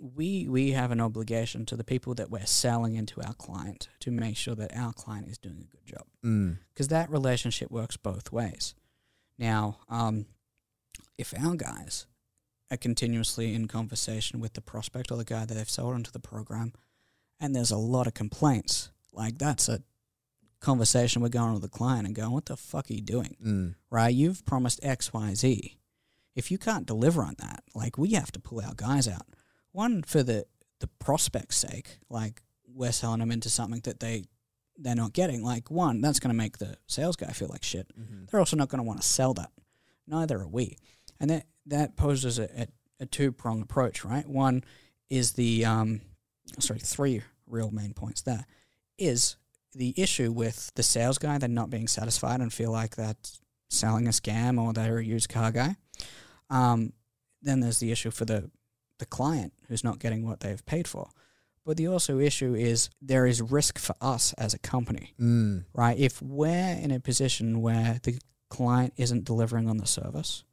[0.00, 4.10] we we have an obligation to the people that we're selling into our client to
[4.10, 6.58] make sure that our client is doing a good job Mm.
[6.72, 8.74] because that relationship works both ways.
[9.38, 10.26] Now, um,
[11.18, 12.06] if our guys
[12.70, 16.18] are continuously in conversation with the prospect or the guy that they've sold into the
[16.20, 16.72] program,
[17.38, 19.82] and there's a lot of complaints, like that's a
[20.60, 23.36] conversation we're going with the client and going, "What the fuck are you doing?
[23.44, 23.74] Mm.
[23.90, 24.14] Right?
[24.14, 25.78] You've promised X, Y, Z.
[26.34, 29.26] If you can't deliver on that, like we have to pull our guys out.
[29.74, 30.46] One for the
[30.78, 34.24] the prospect's sake, like we're selling them into something that they
[34.78, 35.42] they're not getting.
[35.42, 37.88] Like one, that's going to make the sales guy feel like shit.
[37.98, 38.26] Mm-hmm.
[38.30, 39.50] They're also not going to want to sell that.
[40.06, 40.76] Neither are we.
[41.18, 42.66] And that that poses a, a,
[43.00, 44.28] a two prong approach, right?
[44.28, 44.62] One
[45.10, 46.02] is the um,
[46.60, 48.22] sorry, three real main points.
[48.22, 48.46] There
[48.96, 49.36] is
[49.74, 54.06] the issue with the sales guy they're not being satisfied and feel like that's selling
[54.06, 55.74] a scam or they're a used car guy.
[56.48, 56.92] Um,
[57.42, 58.50] then there's the issue for the
[58.98, 61.08] the client who's not getting what they've paid for.
[61.66, 65.64] But the also issue is there is risk for us as a company Mm.
[65.72, 65.98] right?
[65.98, 68.18] If we're in a position where the
[68.50, 70.44] client isn't delivering on the service,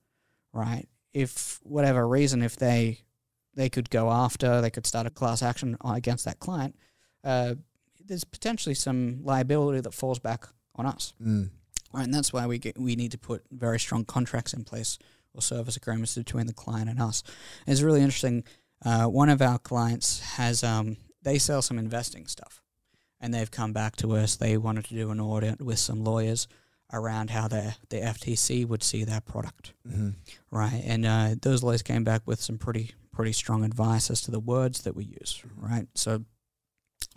[0.53, 0.87] right?
[1.13, 2.99] if whatever reason, if they
[3.53, 6.73] they could go after, they could start a class action against that client,
[7.25, 7.55] uh,
[8.05, 11.13] there's potentially some liability that falls back on us.
[11.21, 11.49] Mm.
[11.93, 14.97] Right, and that's why we get we need to put very strong contracts in place
[15.33, 17.23] or service agreements between the client and us.
[17.67, 18.43] It's really interesting.
[18.83, 22.61] Uh, one of our clients has um, they sell some investing stuff,
[23.19, 24.35] and they've come back to us.
[24.35, 26.47] They wanted to do an audit with some lawyers
[26.93, 30.09] around how the the FTC would see their product, hmm
[30.49, 30.81] right?
[30.85, 34.39] And uh, those lawyers came back with some pretty pretty strong advice as to the
[34.39, 35.87] words that we use, right?
[35.95, 36.25] So,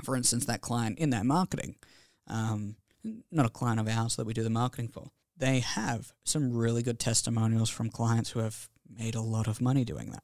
[0.02, 1.76] for instance, that client in that marketing,
[2.26, 2.76] um,
[3.30, 6.82] not a client of ours that we do the marketing for, they have some really
[6.82, 10.22] good testimonials from clients who have made a lot of money doing that,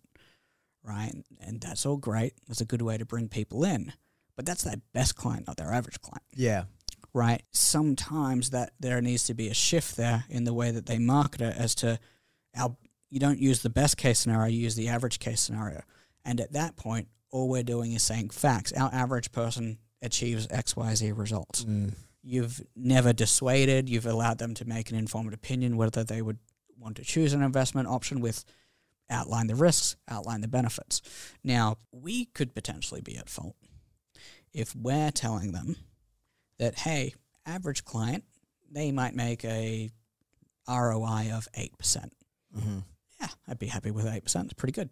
[0.84, 1.12] right?
[1.40, 2.34] And that's all great.
[2.46, 3.92] That's a good way to bring people in,
[4.36, 6.64] but that's their best client, not their average client Yeah.
[7.12, 7.42] right?
[7.50, 11.40] Sometimes that there needs to be a shift there in the way that they market
[11.40, 11.98] it as to
[12.56, 12.76] our
[13.12, 15.82] you don't use the best case scenario, you use the average case scenario.
[16.24, 18.72] And at that point, all we're doing is saying facts.
[18.72, 21.64] Our average person achieves XYZ results.
[21.64, 21.94] Mm.
[22.22, 26.38] You've never dissuaded, you've allowed them to make an informed opinion whether they would
[26.78, 28.44] want to choose an investment option with
[29.08, 31.02] outline the risks, outline the benefits.
[31.42, 33.56] Now, we could potentially be at fault
[34.52, 35.76] if we're telling them
[36.58, 37.14] that hey,
[37.46, 38.24] average client,
[38.70, 39.90] they might make a
[40.68, 42.12] ROI of eight percent.
[42.54, 42.78] hmm
[43.20, 44.46] Yeah, I'd be happy with eight percent.
[44.46, 44.90] It's pretty good.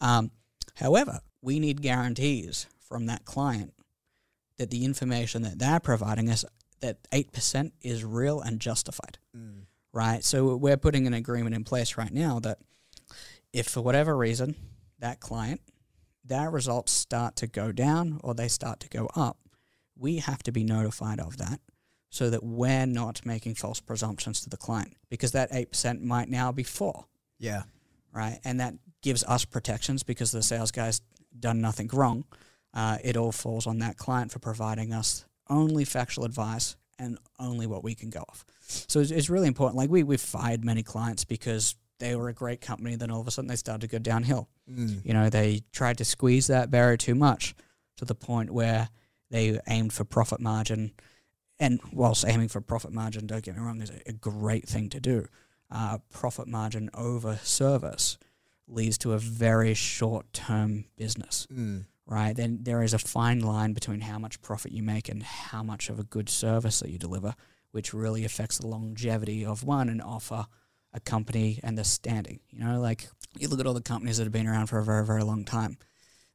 [0.00, 0.30] Um,
[0.74, 3.74] however, we need guarantees from that client
[4.58, 6.44] that the information that they're providing us
[6.80, 9.62] that eight percent is real and justified Mm.
[9.92, 10.24] right?
[10.24, 12.58] So we're putting an agreement in place right now that
[13.52, 14.54] if for whatever reason
[14.98, 15.60] that client,
[16.24, 19.38] their results start to go down or they start to go up,
[19.96, 21.60] we have to be notified of that
[22.10, 26.52] so that we're not making false presumptions to the client because that 8% might now
[26.52, 27.04] be 4,
[27.38, 27.62] Yeah.
[28.12, 28.40] right?
[28.44, 31.00] And that gives us protections because the sales guy's
[31.38, 32.24] done nothing wrong.
[32.74, 37.66] Uh, it all falls on that client for providing us only factual advice and only
[37.66, 38.44] what we can go off.
[38.60, 39.76] So it's, it's really important.
[39.76, 43.28] Like we we've fired many clients because they were a great company, then all of
[43.28, 44.48] a sudden they started to go downhill.
[44.70, 45.04] Mm.
[45.04, 47.54] You know, they tried to squeeze that barrier too much
[47.96, 48.88] to the point where
[49.30, 50.92] they aimed for profit margin.
[51.58, 54.88] And whilst aiming for profit margin, don't get me wrong, is a, a great thing
[54.90, 55.26] to do.
[55.70, 58.16] Uh, profit margin over service
[58.68, 61.84] leads to a very short term business Mm.
[62.08, 62.34] Right?
[62.34, 65.90] Then there is a fine line between how much profit you make and how much
[65.90, 67.34] of a good service that you deliver,
[67.70, 70.46] which really affects the longevity of one and offer
[70.94, 72.40] a company and the standing.
[72.48, 74.84] You know, like you look at all the companies that have been around for a
[74.84, 75.76] very, very long time.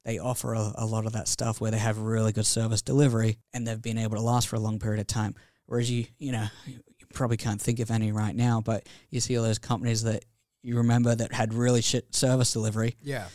[0.06, 3.40] They offer a, a lot of that stuff where they have really good service delivery
[3.54, 5.34] and they've been able to last for a long period of time.
[5.66, 6.82] Whereas you, you know, you
[7.14, 10.26] probably can't think of any right now, but you see all those companies that
[10.62, 13.28] you remember that had really shit service delivery Yeah.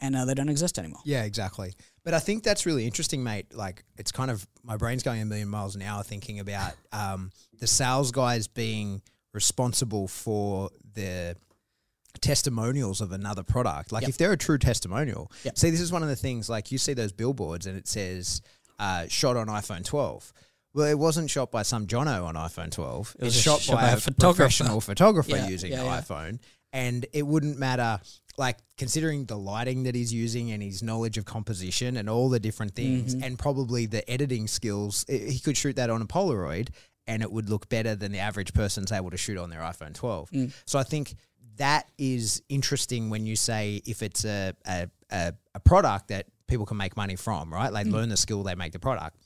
[0.00, 1.00] And uh, they don't exist anymore.
[1.04, 1.74] Yeah, exactly.
[2.04, 3.54] But I think that's really interesting, mate.
[3.54, 7.30] Like, it's kind of my brain's going a million miles an hour thinking about um,
[7.58, 11.36] the sales guys being responsible for the
[12.20, 13.92] testimonials of another product.
[13.92, 14.08] Like, Yep.
[14.10, 15.58] if they're a true testimonial, Yep.
[15.58, 16.48] see, this is one of the things.
[16.48, 18.42] Like, you see those billboards and it says
[18.78, 20.32] uh, "shot on iPhone 12."
[20.72, 23.16] Well, it wasn't shot by some Jono on iPhone 12.
[23.18, 24.36] It, was, shot, by, a photographer.
[24.36, 26.00] professional photographer Yeah, using yeah, an yeah.
[26.00, 26.38] iPhone.
[26.72, 28.00] And it wouldn't matter,
[28.38, 32.38] like, considering the lighting that he's using and his knowledge of composition and all the
[32.40, 33.24] different things, Mhm.
[33.24, 36.68] and probably the editing skills, i he could shoot that on a Polaroid
[37.06, 39.92] and it would look better than the average person's able to shoot on their iPhone
[39.94, 40.30] 12.
[40.30, 40.52] Mm.
[40.64, 41.16] So I think
[41.56, 46.66] that is interesting when you say if it's a, a, a, a product that people
[46.66, 47.72] can make money from, right?
[47.72, 49.16] They learn the skill, they make the product.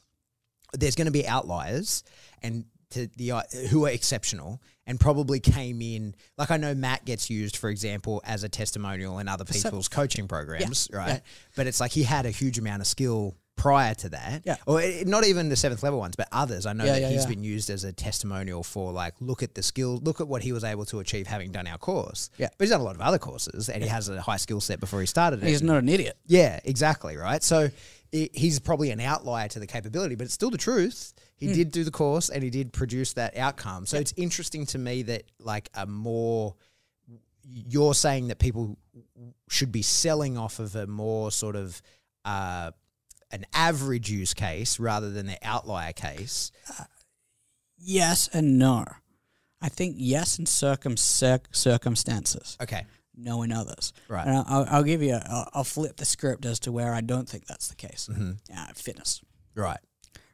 [0.73, 2.03] There's going to be outliers
[2.43, 7.05] and to the uh, who are exceptional and probably came in like I know Matt
[7.05, 11.09] gets used for example as a testimonial in other so- people's coaching programs, right?
[11.09, 11.19] yeah.
[11.57, 14.43] But it's like he had a huge amount of skill prior to that.
[14.45, 14.57] Yeah.
[14.67, 16.67] Or it, not even the seventh level ones, but others.
[16.67, 17.29] I know Yeah, that yeah, he's yeah.
[17.29, 20.51] been used as a testimonial for like, look at the skill, look at what he
[20.53, 22.31] was able to achieve having done our course.
[22.37, 22.49] Yeah.
[22.59, 24.81] But he's done a lot of other courses and he has a high skill set
[24.81, 25.49] before he started it.
[25.49, 26.17] He's not an idiot.
[26.27, 27.43] Yeah, exactly, right?
[27.43, 27.71] So
[28.13, 31.13] i he's probably an outlier to the capability, but it's still the truth.
[31.37, 33.87] He did do the course and he did produce that outcome.
[33.87, 36.55] So it's interesting to me that like a more
[37.47, 38.79] you're saying that people
[39.51, 41.83] should be selling off of a more sort of
[42.25, 42.71] uh,
[43.31, 46.51] an average use case rather than the outlier case.
[47.79, 48.85] Yes and no.
[49.61, 52.85] I think yes in circum circ- circumstances, Okay,
[53.17, 53.93] no in others.
[54.09, 54.27] right.
[54.27, 57.01] And I'll, I'll- give you, a, I'll, I'll flip the script as to where I
[57.01, 58.09] don't think that's the case.
[58.13, 59.23] hmm Uh, fitness,
[59.55, 59.81] Right.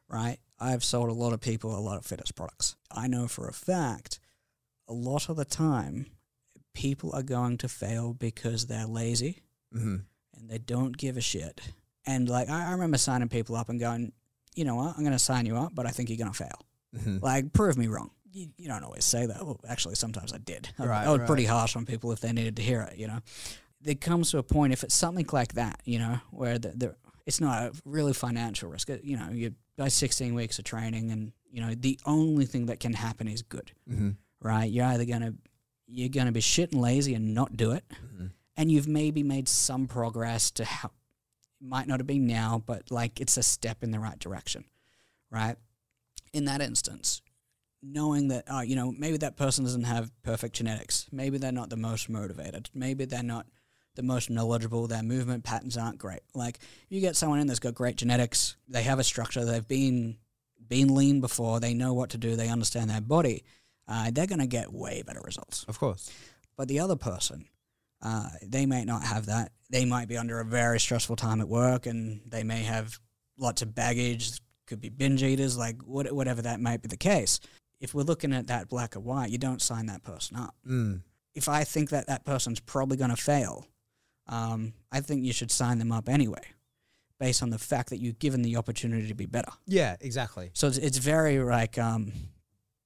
[0.08, 0.38] right?
[0.60, 2.76] I've sold a lot of people a lot of fitness products.
[2.90, 4.20] I know for a fact,
[4.88, 6.06] a lot of the time,
[6.74, 9.42] people are going to fail because they're lazy
[9.74, 9.96] Mm-hmm.
[10.36, 11.60] and they don't give a shit.
[12.04, 14.10] And like I, I remember signing people up and going,
[14.56, 16.36] you know what, I'm going to sign you up, but I think you're going to
[16.36, 16.66] fail.
[16.96, 17.18] Mm-hmm.
[17.24, 18.10] Like, prove me wrong.
[18.32, 19.44] You, you don't always say that.
[19.46, 20.70] Well, actually, sometimes I did.
[20.76, 21.26] I, Right, I was right.
[21.28, 22.98] pretty harsh on people if they needed to hear it.
[22.98, 23.20] You know,
[23.80, 26.94] there comes to a point if it's something like that, you know, where the, the
[27.30, 28.90] it's not a really financial risk.
[28.90, 32.66] It- You know, you buy 16 weeks of training, and you know the only thing
[32.66, 34.10] that can happen is good, Mm-hmm.
[34.40, 34.70] right?
[34.70, 35.34] You're either gonna
[35.86, 38.26] you're gonna be shit and lazy and not do it, Mm-hmm.
[38.56, 40.88] and you've maybe made some progress to how
[41.60, 44.64] it might not have been now, but like it's a step in the right direction,
[45.30, 45.56] right?
[46.32, 47.22] In that instance,
[47.82, 51.70] knowing that oh, you know, maybe that person doesn't have perfect genetics, maybe they're not
[51.70, 53.46] the most motivated, maybe they're not
[53.96, 56.20] the most knowledgeable, their movement patterns aren't great.
[56.34, 60.16] Like you get someone in that's got great genetics, they have a structure, they've been
[60.68, 63.44] been lean before, they know what to do, they understand their body,
[63.88, 65.64] uh, they're gonna get way better results.
[65.68, 66.10] Of course.
[66.56, 67.46] But the other person,
[68.02, 69.52] uh, they may not have that.
[69.70, 72.98] They might be under a very stressful time at work, and they may have
[73.38, 74.40] lots of baggage.
[74.66, 77.40] Could be binge eaters, like what, whatever that might be the case.
[77.80, 80.54] If we're looking at that black or white, you don't sign that person up.
[80.68, 81.02] Mm.
[81.34, 83.66] If I think that that person's probably going to fail,
[84.30, 86.42] um, I think you should sign them up anyway,
[87.18, 89.52] based on the fact that you've given the opportunity to be better.
[89.66, 90.50] Yeah, exactly.
[90.54, 92.12] So it's, it's very like um,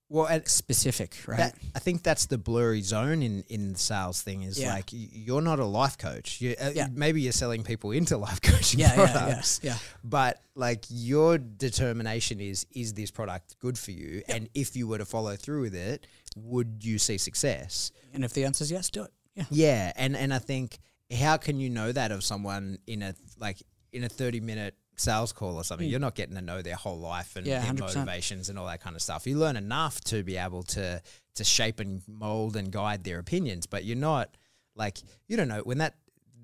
[0.08, 1.36] Well, and specific, right?
[1.38, 4.42] that, I think that's the blurry zone in in the sales thing.
[4.42, 4.74] Is Yeah.
[4.74, 6.40] like you're not a life coach.
[6.40, 6.88] You, uh, Yeah.
[6.92, 9.60] Maybe you're selling people into life coaching yeah, products.
[9.62, 9.78] yeah, yeah.
[10.02, 14.22] But like your determination is is this product good for you?
[14.28, 17.92] And if you were to follow through with it, would you see success?
[18.14, 19.12] And if the answer is yes, do it.
[19.34, 19.44] Yeah.
[19.50, 20.78] Yeah, and and I think
[21.12, 23.62] how can you know that of someone in a like
[23.92, 25.88] in a thirty minute sales call or something?
[25.88, 27.50] You're not getting to know their whole life and Hmm.
[27.52, 27.80] Yeah, their 100%.
[27.96, 29.26] motivations and all that kind of stuff.
[29.26, 31.00] You learn enough to be able to
[31.36, 34.36] to shape and mold and guide their opinions, but you're not
[34.76, 35.94] like you don't know when that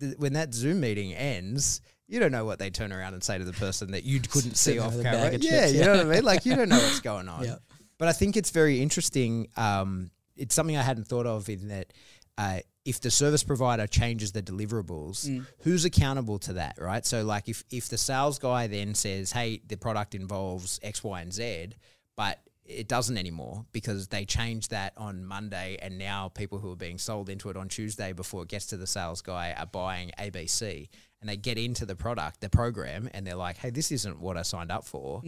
[0.01, 1.81] th- when that Zoom meeting ends.
[2.09, 4.57] You don't know what they turn around and say to the person that you couldn't
[4.57, 5.35] see off with a bag camera.
[5.37, 6.25] of Yeah, you know what I mean.
[6.25, 7.45] Like you don't know what's going on.
[7.45, 7.57] Yeah.
[7.99, 9.47] But I think it's very interesting.
[9.57, 11.93] Um, it's something I hadn't thought of in that
[12.41, 12.59] uh,
[12.93, 15.47] if the service provider changes the deliverables, Mm.
[15.65, 17.05] who's accountable to that, right?
[17.13, 21.21] So, like, if if the sales guy then says, "Hey, the product involves X, Y,
[21.21, 21.75] and Z,"
[22.17, 26.77] but it doesn't anymore because they changed that on Monday, and now people who are
[26.89, 30.11] being sold into it on Tuesday before it gets to the sales guy are buying
[30.19, 30.89] ABC,
[31.21, 34.37] and they get into the product, the program, and they're like, "Hey, this isn't what
[34.37, 35.23] I signed up for."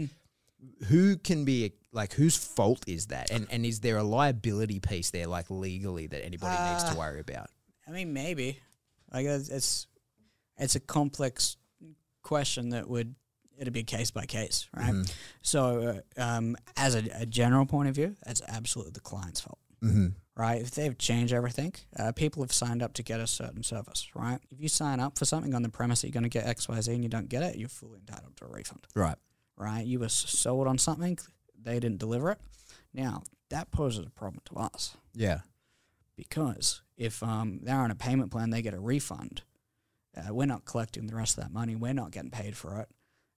[0.88, 5.10] Who can be like whose fault is that and and is there a liability piece
[5.10, 7.48] there like legally that anybody needs to Uh, worry about
[7.86, 8.58] I mean, maybe.
[9.12, 9.86] Like it's it's,
[10.56, 11.56] it's a complex
[12.22, 13.14] question that would
[13.58, 14.94] it'd be case by case, right?
[14.94, 15.12] Mhm.
[15.42, 19.58] So, uh, um, as a, a general point of view, that's absolutely the client's fault,
[19.82, 20.08] mm-hmm.
[20.36, 20.62] right?
[20.62, 24.40] If they've changed everything, uh, people have signed up to get a certain service, right?
[24.50, 26.68] If you sign up for something on the premise that you're going to get X,
[26.68, 29.16] Y, Z, and you don't get it, you're fully entitled to a refund, right
[29.62, 29.84] right?
[29.86, 31.18] You were sold on something,
[31.60, 32.38] they didn't deliver it.
[32.92, 34.96] Now that poses a problem to us.
[35.14, 35.40] yeah
[36.16, 39.42] because if um, they're on a payment plan, they get a refund.
[40.16, 41.74] Uh, we're not collecting the rest of that money.
[41.74, 42.88] We're not getting paid for it.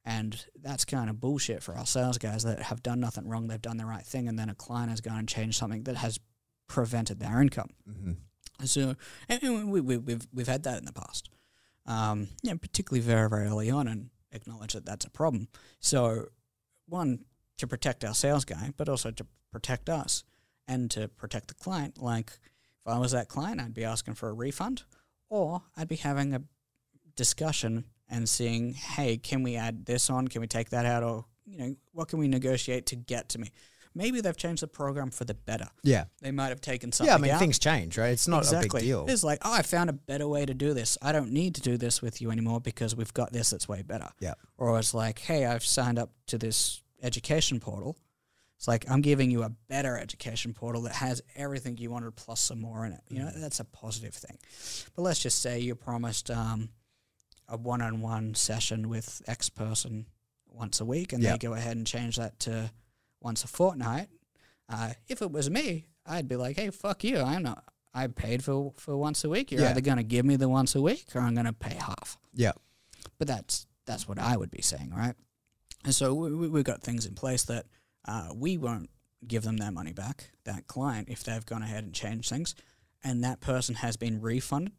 [0.04, 3.48] And that's kind of bullshit for our sales guys that have done nothing wrong.
[3.48, 4.28] They've done the right thing.
[4.28, 6.20] And then a client has gone and changed something that has
[6.68, 7.70] prevented their income.
[7.90, 8.12] mm-hmm.
[8.66, 8.96] So
[9.28, 11.30] and, and we, we, we've, we've had that in the past.
[11.88, 15.48] Um, yeah, particularly very, very early on and acknowledge that that's a problem.
[15.80, 16.28] So,
[16.88, 17.26] one,
[17.58, 20.24] to protect our sales guy, but also to protect us
[20.68, 22.02] and to protect the client.
[22.02, 22.32] Like,
[22.86, 24.84] if I was that client, I'd be asking for a refund
[25.30, 26.42] or I'd be having a
[27.16, 30.28] discussion and seeing, hey, can we add this on?
[30.28, 31.04] Can we take that out?
[31.04, 33.52] Or, you know, what can we negotiate to get to me?
[33.96, 35.68] Maybe they've changed the program for the better.
[35.84, 37.40] yeah They might have taken something yeah i mean out.
[37.40, 38.68] things change right it's not exactly.
[38.68, 40.98] a big deal It's like, oh, I found a better way to do this.
[41.02, 43.82] I don't need to do this with you anymore because we've got this that's way
[43.82, 44.10] better.
[44.20, 44.34] Yeah.
[44.58, 47.98] Or it's like, hey, I've signed up to this education portal.
[48.58, 52.40] It's like I'm giving you a better education portal that has everything you wanted plus
[52.42, 53.02] some more in it.
[53.10, 54.38] You know, that's a positive thing.
[54.96, 56.70] But let's just say you promised um,
[57.50, 60.06] a one-on-one session with X person
[60.48, 61.34] once a week, and Yeah.
[61.34, 62.72] they go ahead and change that to
[63.26, 64.08] once a fortnight.
[64.70, 67.18] Uh, if it was me, I'd be like, "Hey, fuck you!
[67.20, 67.64] I'm not.
[67.94, 69.52] I paid for for once a week.
[69.52, 69.72] You're Yeah.
[69.72, 72.54] either gonna give me the once a week, or I'm gonna pay half." yeah
[73.18, 75.16] But that's that's what I would be saying, right?
[75.84, 77.66] And so we, we- we've got things in place that
[78.08, 78.90] uh, we won't
[79.28, 80.32] give them their money back.
[80.44, 82.54] That client, if they've gone ahead and changed things,
[83.04, 84.74] and that person has been refunded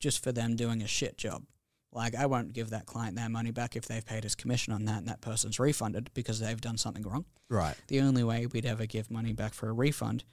[0.00, 1.44] just for them doing a shit job.
[1.92, 4.84] Like I won't give that client their money back if they've paid his commission on
[4.84, 7.24] that and that person's refunded because they've done something wrong.
[7.48, 10.24] right The only way we'd ever give money back for a refund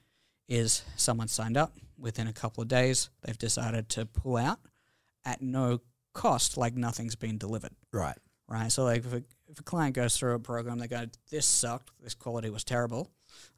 [0.48, 4.60] is someone signed up within a couple of days, they've decided to pull out
[5.24, 5.80] at no
[6.14, 8.18] cost, like nothing's been delivered, Right.
[8.48, 8.72] right?
[8.72, 11.90] So, like if a, if a client goes through a program, they go, "This sucked.
[12.02, 13.12] This quality was terrible."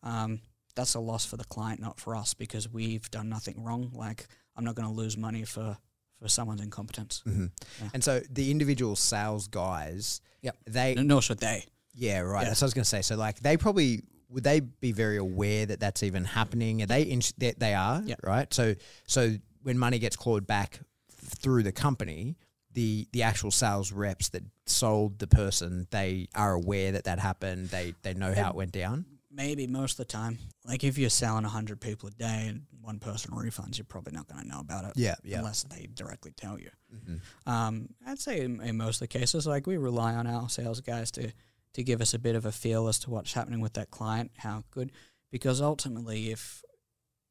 [0.03, 0.39] Um,
[0.75, 3.91] that's a loss for the client, not for us, because we've done nothing wrong.
[3.93, 5.77] Like I'm not going to lose money for
[6.21, 7.21] for someone's incompetence.
[7.25, 7.47] hmm
[7.81, 7.89] Yeah.
[7.93, 10.57] And so the individual sales guys, Yep.
[10.67, 11.65] they Nor should they.
[11.93, 12.41] Yeah, right.
[12.43, 12.49] Yeah.
[12.49, 13.01] That's what I was going to say.
[13.01, 16.81] So, like, they probably would they be very aware that that's even happening?
[16.81, 17.03] Are they?
[17.03, 18.15] In, they, they are, Yeah.
[18.23, 18.53] right.
[18.53, 18.75] So,
[19.07, 20.79] so when money gets clawed back
[21.11, 22.35] through the company,
[22.73, 27.69] the the actual sales reps that sold the person, they are aware that that happened.
[27.69, 29.05] They they know how it went down.
[29.37, 30.39] Maybe most of the time.
[30.65, 34.27] Like if you're selling 100 people a day and one person refunds, you're probably not
[34.27, 35.37] going to know about it Yeah, yeah.
[35.37, 36.71] unless they directly tell you.
[36.93, 37.49] Mm-hmm.
[37.49, 40.81] Um, I'd say in, in most of the cases, like we rely on our sales
[40.81, 41.31] guys to,
[41.73, 44.31] to give us a bit of a feel as to what's happening with that client,
[44.37, 44.91] how good,
[45.31, 46.63] because ultimately if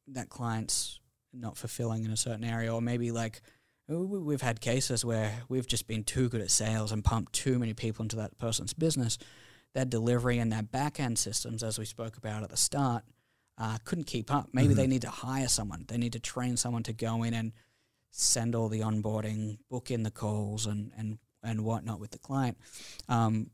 [0.07, 1.01] that client's
[1.33, 3.43] not fulfilling in a certain area or maybe like
[3.89, 7.33] we- we- we've had cases where we've just been too good at sales and pumped
[7.33, 9.19] too many people into that person's business
[9.77, 13.05] their delivery and their back end systems, as we spoke about at the start,
[13.59, 14.49] uh, couldn't keep up.
[14.55, 15.85] Maybe they need to hire someone.
[15.87, 17.53] They need to train someone to go in and
[18.11, 22.57] send all the onboarding, book in the calls, and and and whatnot with the client.
[23.07, 23.51] Um,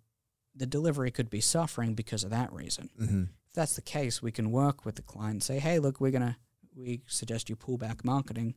[0.54, 2.90] the delivery could be suffering because of that reason.
[3.00, 3.22] Mm-hmm.
[3.22, 6.12] If that's the case, we can work with the client and say, hey, look, we're
[6.12, 6.36] gonna
[6.76, 8.54] we suggest you pull back marketing.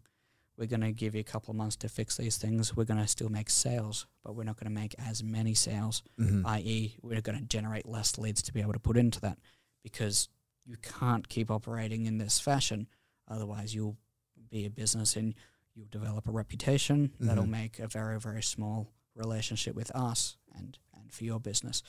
[0.58, 2.76] We're gonna give you a couple of months to fix these things.
[2.76, 6.46] We're gonna still make sales, but we're not gonna make as many sales Mm-hmm.
[6.48, 9.38] i.e., we're going to generate less leads to be able to put into that
[9.84, 10.30] because
[10.66, 12.88] you can't keep operating in this fashion.
[13.28, 13.98] Otherwise, you'll
[14.50, 15.36] be a business and
[15.76, 17.50] you'll develop a reputation that'll Mhm.
[17.50, 21.84] make a very, very small relationship with us and, and for your business.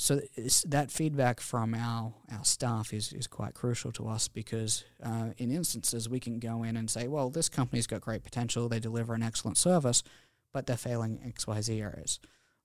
[0.00, 0.20] So
[0.66, 5.50] that feedback from our, our staff is, is quite crucial to us because uh, in
[5.50, 9.12] instances we can go in and say, well, this company's got great potential, they deliver
[9.14, 10.02] an excellent service,
[10.52, 12.18] but they're failing XYZ areas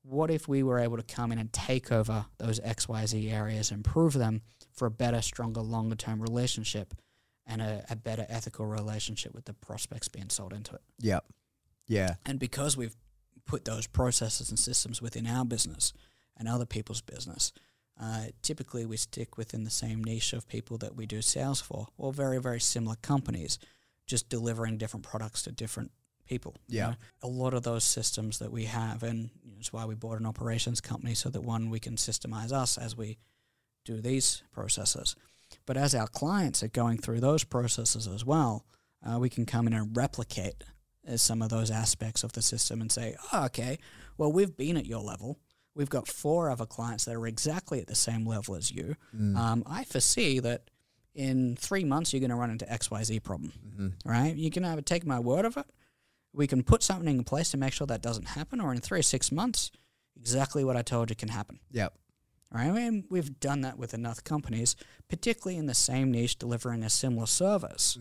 [0.06, 4.14] what if we were able to come in and take over those XYZ areas, improve
[4.14, 6.94] them for a better, stronger, longer term relationship
[7.48, 10.82] and a, a better ethical relationship with the prospects being sold into it?
[11.00, 11.26] Yep.
[11.88, 12.16] Yeah.
[12.26, 12.96] And because we've
[13.46, 15.94] put those processes and systems within our business
[16.38, 17.54] and other people's business,
[18.00, 21.88] uh, typically we stick within the same niche of people that we do sales for,
[21.98, 23.58] or very, very similar companies,
[24.06, 25.92] just delivering different products to different
[26.28, 26.56] people.
[26.68, 26.90] you Yeah.
[26.90, 26.96] know.
[27.24, 30.20] A lot of those systems that we have, and you know, it's why we bought
[30.20, 33.18] an operations company so that one, we can systemize us as we
[33.86, 35.16] do these processes.
[35.68, 38.66] But as our clients are going through those processes as well,
[39.08, 40.64] uh, we can come in and replicate
[41.08, 43.78] uh, some of those aspects of the system and say, oh, okay,
[44.18, 45.38] well, we've been at your level.
[45.76, 48.96] We've got four other clients that are exactly at the same level as you.
[49.16, 49.36] Mm.
[49.36, 50.70] Um, I foresee that
[51.14, 53.94] in three months you're going to run into XYZ problem, Mhm.
[54.06, 54.36] right?
[54.36, 55.66] You can either take my word of it.
[56.34, 59.00] We can put something in place to make sure that doesn't happen, or in three
[59.00, 59.72] or six months,
[60.18, 61.60] exactly what I told you can happen.
[61.72, 61.94] Yep.
[62.52, 62.68] Right?
[62.68, 64.76] I mean, we've done that with enough companies,
[65.10, 67.98] particularly in the same niche, delivering a similar service,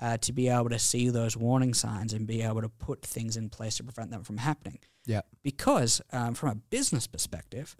[0.00, 3.36] uh, to be able to see those warning signs and be able to put things
[3.36, 4.78] in place to prevent them from happening.
[5.06, 5.26] Yep.
[5.42, 7.76] Because um, from a business perspective,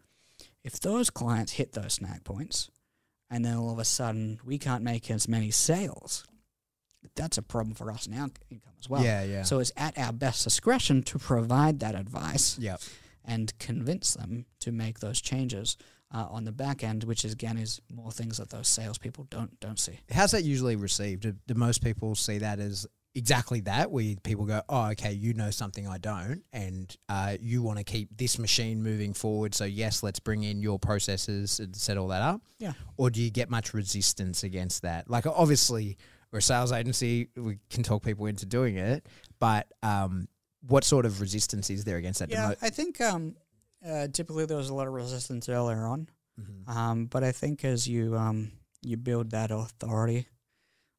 [0.62, 2.70] if those clients hit those snag points,
[3.30, 6.24] and then all of a sudden we can't make as many sales,
[7.16, 9.02] that's a problem for us and our income as well.
[9.02, 9.24] yeah.
[9.24, 9.42] Yeah.
[9.42, 12.80] So it's at our best discretion to provide that advice yep.
[13.24, 15.76] and convince them to make those changes
[16.12, 19.58] uh, on the back end, which is, again is more things that those salespeople don't
[19.60, 19.98] don't see.
[20.10, 21.22] How's that usually received?
[21.22, 25.34] Do, do most people see that as exactly that, where people go, "Oh, okay, you
[25.34, 29.54] know something I don't, and uh, you want to keep this machine moving forward.
[29.54, 32.72] So yes, let's bring in your processes and set all that up." Yeah.
[32.96, 35.08] Or do you get much resistance against that?
[35.08, 35.96] Like, obviously,
[36.32, 39.06] we're a sales agency; we can talk people into doing it,
[39.38, 40.28] but um,
[40.66, 42.30] what sort of resistance is there against that?
[42.30, 43.36] Yeah, mo- I think um,
[43.86, 46.08] uh, typically there was a lot of resistance earlier on,
[46.40, 46.68] Mhm.
[46.68, 48.50] um, but I think as you um,
[48.82, 50.26] you build that authority,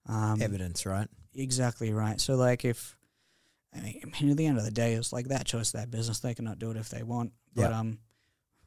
[0.08, 1.08] um, evidence, right?
[1.36, 2.20] Exactly right.
[2.22, 2.96] So like if
[3.76, 6.20] I mean, at the end of the day it's like that choice their business.
[6.20, 7.34] They cannot do it if they want.
[7.54, 7.80] But Yeah.
[7.80, 8.00] um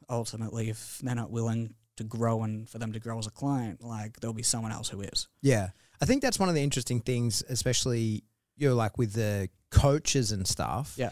[0.09, 3.83] ultimately if they're not willing to grow and for them to grow as a client,
[3.83, 5.27] like there'll be someone else who is.
[5.41, 5.69] Yeah.
[6.01, 8.23] I think that's one of the interesting things, especially
[8.57, 10.93] you know, like with the coaches and stuff.
[10.97, 11.11] Yeah.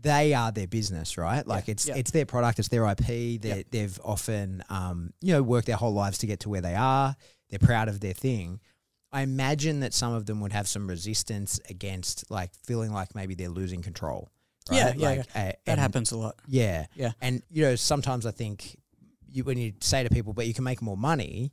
[0.00, 1.44] They are their business, right?
[1.46, 1.96] Like Yeah, it's yeah.
[1.96, 3.06] it's their product, it's their IP.
[3.06, 3.62] They Yeah.
[3.70, 7.16] they've often um, you know, worked their whole lives to get to where they are.
[7.50, 8.60] They're proud of their thing.
[9.12, 13.34] I imagine that some of them would have some resistance against like feeling like maybe
[13.34, 14.30] they're losing control.
[14.70, 14.78] Right?
[14.78, 16.34] Yeah, yeah, like, uh, That happens a lot.
[16.48, 16.86] Yeah.
[16.96, 17.12] Yeah.
[17.20, 18.76] And you know, sometimes I think
[19.30, 21.52] you when you say to people, but you can make more money,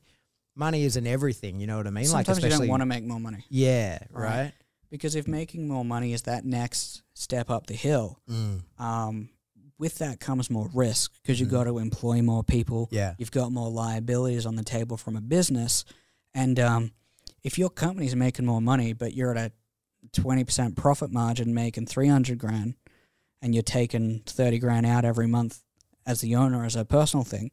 [0.56, 1.60] money isn't everything.
[1.60, 2.06] You know what I mean?
[2.06, 4.38] Sometimes like you don't want to make more money yeah, Right.
[4.38, 4.52] right.
[4.90, 9.30] because if making more money is that next step up the hill, Mm, um,
[9.78, 11.52] with that comes more risk because you've Mhm.
[11.52, 12.88] got to employ more people.
[12.92, 15.84] yeah, You've got more liabilities on the table from a business,
[16.34, 16.92] and um,
[17.44, 19.52] if your company's making more money, but you're at a
[20.22, 22.76] twenty percent profit margin, making three hundred grand,
[23.42, 25.62] and you're taking thirty grand out every month
[26.06, 27.50] as the owner as a personal thing,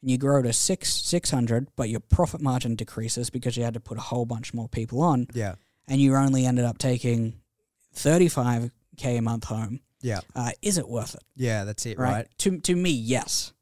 [0.00, 3.74] and you grow to six six hundred, but your profit margin decreases because you had
[3.74, 5.54] to put a whole bunch more people on, yeah,
[5.88, 7.40] and you only ended up taking
[7.92, 9.80] thirty five k a month home.
[10.00, 11.22] yeah, Uh, is it worth it?
[11.36, 11.64] yeah.
[11.64, 12.12] That's it, right?
[12.12, 12.26] right?
[12.38, 13.52] To to me, yes,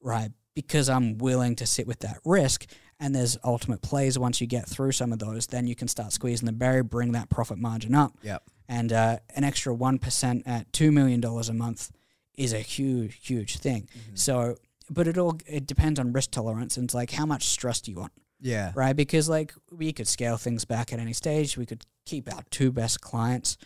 [0.00, 2.66] right, because I'm willing to sit with that risk.
[2.98, 6.12] And there's ultimate plays once you get through some of those, then you can start
[6.12, 8.12] squeezing the berry, bring that profit margin up.
[8.22, 8.42] Yep.
[8.68, 11.90] And uh, an extra one percent at two million dollars a month
[12.36, 13.82] is a huge, huge thing.
[13.82, 14.16] Mm-hmm.
[14.16, 14.56] So,
[14.90, 17.90] but it all it depends on risk tolerance and it's like how much stress do
[17.90, 18.96] you want, Yeah, right?
[18.96, 21.56] Because like we could scale things back at any stage.
[21.58, 23.56] We could keep our two best clients.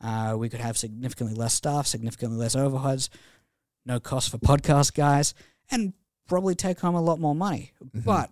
[0.00, 3.08] Uh, we could have significantly less staff, significantly less overheads,
[3.86, 5.32] no cost for podcast guys,
[5.70, 5.92] and
[6.26, 7.72] probably take home a lot more money.
[7.84, 8.04] Mhm.
[8.04, 8.30] But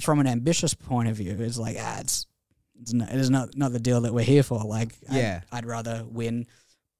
[0.00, 2.26] from an ambitious point of view, it's like ah, it's
[2.80, 4.62] it's not, it is not not the deal that we're here for.
[4.62, 5.40] Like, I'd- Yeah.
[5.52, 6.46] I'd, rather win,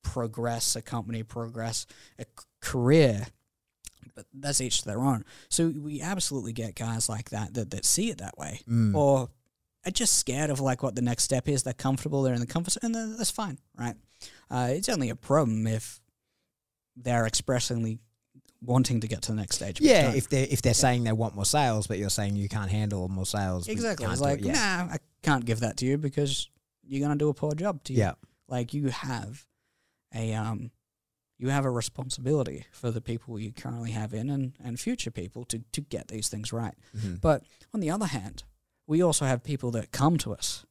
[0.03, 1.86] progress a company, progress
[2.18, 3.26] a c- career.
[4.14, 5.24] But that's each to their own.
[5.49, 8.95] So we absolutely get guys like that that, that see it that way, Mm.
[8.95, 9.30] or
[9.86, 11.62] are just scared of like what the next step is.
[11.62, 12.22] They're comfortable.
[12.22, 13.95] They're in the comfort, zone, and that's fine, right?
[14.51, 16.01] Uh, it's only a problem if
[16.97, 17.99] they're expressingly
[18.62, 19.80] wanting to get to the next stage.
[19.80, 20.12] yeah.
[20.12, 23.08] If they're if they're saying they want more sales, but you're saying you can't handle
[23.08, 24.06] more sales, exactly.
[24.06, 24.24] It's it.
[24.24, 26.48] like, yeah, nah, I can't give that to you because
[26.84, 28.00] you're gonna do a poor job to you.
[28.00, 28.12] yeah,
[28.48, 29.46] like you have
[30.14, 30.70] a um
[31.38, 35.42] you have a responsibility for the people you currently have in and, and future people
[35.46, 36.74] to, to get these things right.
[36.94, 37.18] Mhm.
[37.18, 38.44] But on the other hand,
[38.86, 40.66] we also have people that come to us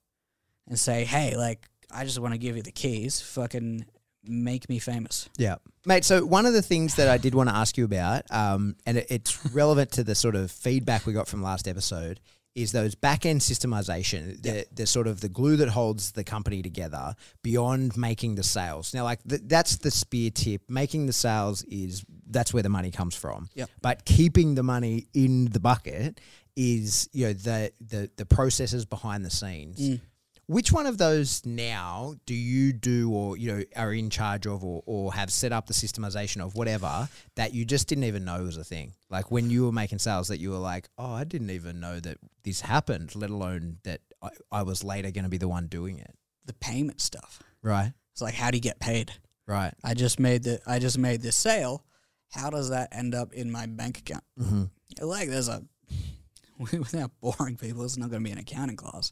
[0.68, 3.86] and say, Hey, like I just want to give you the keys, fucking
[4.24, 5.30] make me famous.
[5.38, 5.56] Yeah,
[5.86, 6.06] mate.
[6.06, 8.98] So one of the things that I did want to ask you about, um, and
[8.98, 12.20] it, it's relevant to the sort of feedback we got from last episode,
[12.56, 16.62] is those back end systemization, the, the sort of the glue that holds the company
[16.62, 18.94] together beyond making the sales.
[18.94, 20.64] Now, like th- that's the spear tip.
[20.70, 23.50] Making the sales is that's where the money comes from.
[23.56, 23.70] Yep.
[23.82, 26.20] But keeping the money in the bucket
[26.56, 29.80] is you know the the the processes behind the scenes.
[29.80, 30.02] Mm.
[30.50, 34.64] Which one of those now do you do or you know are in charge of
[34.64, 38.42] or, or have set up the systemization of whatever that you just didn't even know
[38.42, 38.94] was a thing?
[39.12, 42.00] Like when you were making sales that you were like, oh, I didn't even know
[42.00, 45.68] that this happened, let alone that I, I was later going to be the one
[45.68, 46.16] doing it.
[46.46, 47.44] The payment stuff.
[47.62, 47.94] Right.
[48.14, 49.12] It's like how do you get paid?
[49.46, 49.76] Right.
[49.84, 51.84] I just made the I just made this sale.
[52.32, 54.24] How does that end up in my bank account?
[54.40, 55.06] Mm-hmm.
[55.06, 55.62] like there's a
[56.72, 59.12] without boring people, it's not going to be an accounting class,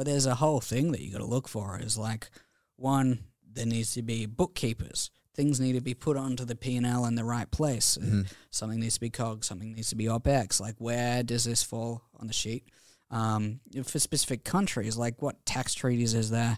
[0.00, 1.78] but there's a whole thing that you got to look for.
[1.78, 2.30] Is like
[2.76, 5.10] one, there needs to be bookkeepers.
[5.34, 7.98] Things need to be put onto the P and L in the right place.
[8.00, 8.26] Mhm.
[8.48, 9.44] Something needs to be COG.
[9.44, 10.58] Something needs to be OPEX.
[10.58, 12.64] Like where does this fall on the sheet?
[13.10, 16.56] Um, for specific countries, like what tax treaties is there?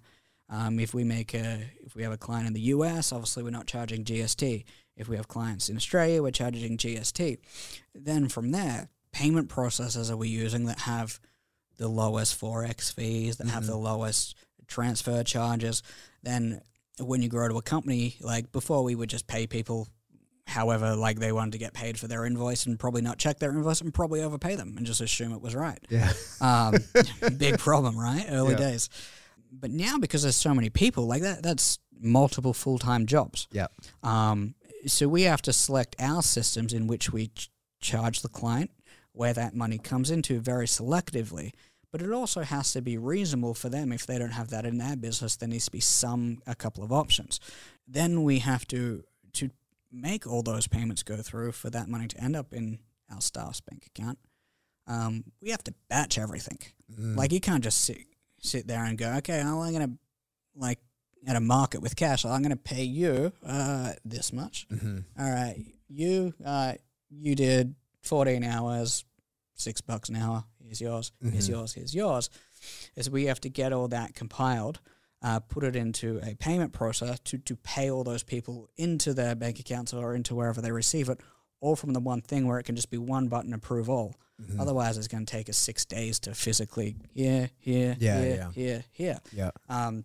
[0.49, 3.51] Um, if we make a, if we have a client in the US, obviously we're
[3.51, 4.63] not charging GST.
[4.97, 7.39] If we have clients in Australia, we're charging GST.
[7.93, 11.19] Then from there, payment processors are we using that have
[11.79, 13.69] the lowest forex fees, that have Mhm.
[13.69, 14.35] the lowest
[14.67, 15.83] transfer charges?
[16.23, 16.61] Then
[16.99, 19.89] when you grow to a company, like before, we would just pay people
[20.47, 23.51] however like they wanted to get paid for their invoice and probably not check their
[23.53, 25.79] invoice and probably overpay them and just assume it was right.
[25.89, 26.13] Yeah.
[26.41, 26.75] Um,
[27.39, 28.27] big problem, right?
[28.29, 28.59] Early Yeah.
[28.59, 28.89] days.
[29.53, 33.47] But now because there's so many people, like that, that's multiple full time jobs.
[33.53, 33.69] Yeah.
[34.03, 34.55] Um,
[34.87, 37.49] so we have to select our systems in which we ch-
[37.81, 38.71] charge the client,
[39.13, 41.53] where that money comes into very selectively.
[41.91, 43.93] But it also has to be reasonable for them.
[43.93, 46.83] If they don't have that in their business, there needs to be some a couple
[46.83, 47.39] of options.
[47.87, 49.05] Then we have to
[49.35, 49.51] to
[49.91, 52.79] make all those payments go through for that money to end up in
[53.13, 54.19] our staff's bank account.
[54.87, 56.59] Um, we have to batch everything.
[56.99, 57.17] Mm.
[57.17, 57.99] Like you can't just sit
[58.39, 59.93] sit there and go, okay, I'm gonna
[60.57, 60.79] like
[61.27, 62.25] at a market with cash.
[62.25, 64.67] I'm gonna pay you uh, this much.
[64.71, 65.57] hmm All right,
[65.89, 66.73] you uh,
[67.11, 69.05] you did 14 hours,
[69.55, 70.45] six bucks an hour.
[70.63, 71.13] Here's yours.
[71.21, 71.51] Here's Mhm.
[71.53, 71.73] yours.
[71.75, 72.31] Here's yours.
[72.97, 74.81] Is we have to get all that compiled,
[75.23, 79.35] uh, put it into a payment process to to pay all those people into their
[79.35, 81.21] bank accounts or into wherever they receive it,
[81.61, 84.15] all from the one thing where it can just be one button approve all.
[84.41, 84.59] Mhm.
[84.61, 88.51] Otherwise, it's going to take us six days to physically here, here, Yeah, here, yeah.
[88.53, 89.21] here, here.
[89.33, 89.51] Yeah.
[89.69, 90.05] Um,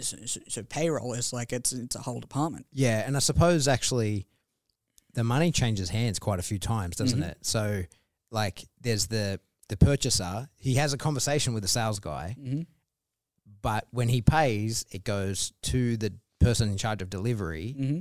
[0.00, 2.66] so, so- so payroll is like it's it's a whole department.
[2.72, 4.26] Yeah, and I suppose actually
[5.14, 7.30] the money changes hands quite a few times, doesn't Mhm.
[7.30, 7.38] it?
[7.42, 7.82] So
[8.30, 12.62] like there's the the purchaser, he has a conversation with the sales guy, Mm-hmm.
[13.62, 18.00] but when he pays, it goes to the person in charge of delivery, Mm-hmm.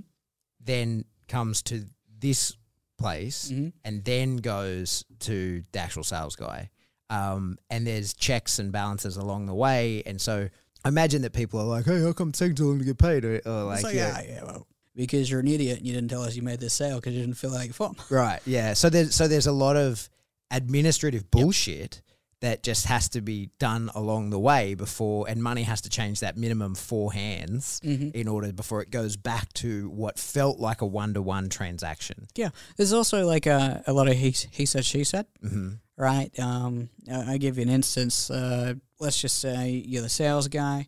[0.63, 1.85] then comes to
[2.19, 2.55] this
[2.97, 3.69] place, Mm-hmm.
[3.85, 6.69] and then goes to the actual sales guy.
[7.09, 10.49] Um, and there's checks and balances along the way, and so
[10.83, 12.97] I imagine that people are like, "Hey, how come it's taking so long to get
[12.97, 15.93] paid?" Or, or like, like, yeah, yeah, yeah, well, because you're an idiot and you
[15.93, 17.95] didn't tell us you made this sale because you didn't fill out your form.
[18.09, 18.39] Right.
[18.45, 18.73] Yeah.
[18.73, 20.09] So there's so there's a lot of
[20.49, 22.01] administrative bullshit
[22.41, 26.21] that just has to be done along the way before, and money has to change
[26.21, 28.09] that minimum four hands Mm-hmm.
[28.17, 32.27] in order before it goes back to what felt like a one to one transaction.
[32.35, 35.73] Yeah, there's also like a, a lot of he, he said, she said, Mm-hmm.
[35.97, 36.37] right?
[36.39, 38.31] Um, I I give you an instance.
[38.31, 40.87] Uh, let's just say you're the sales guy.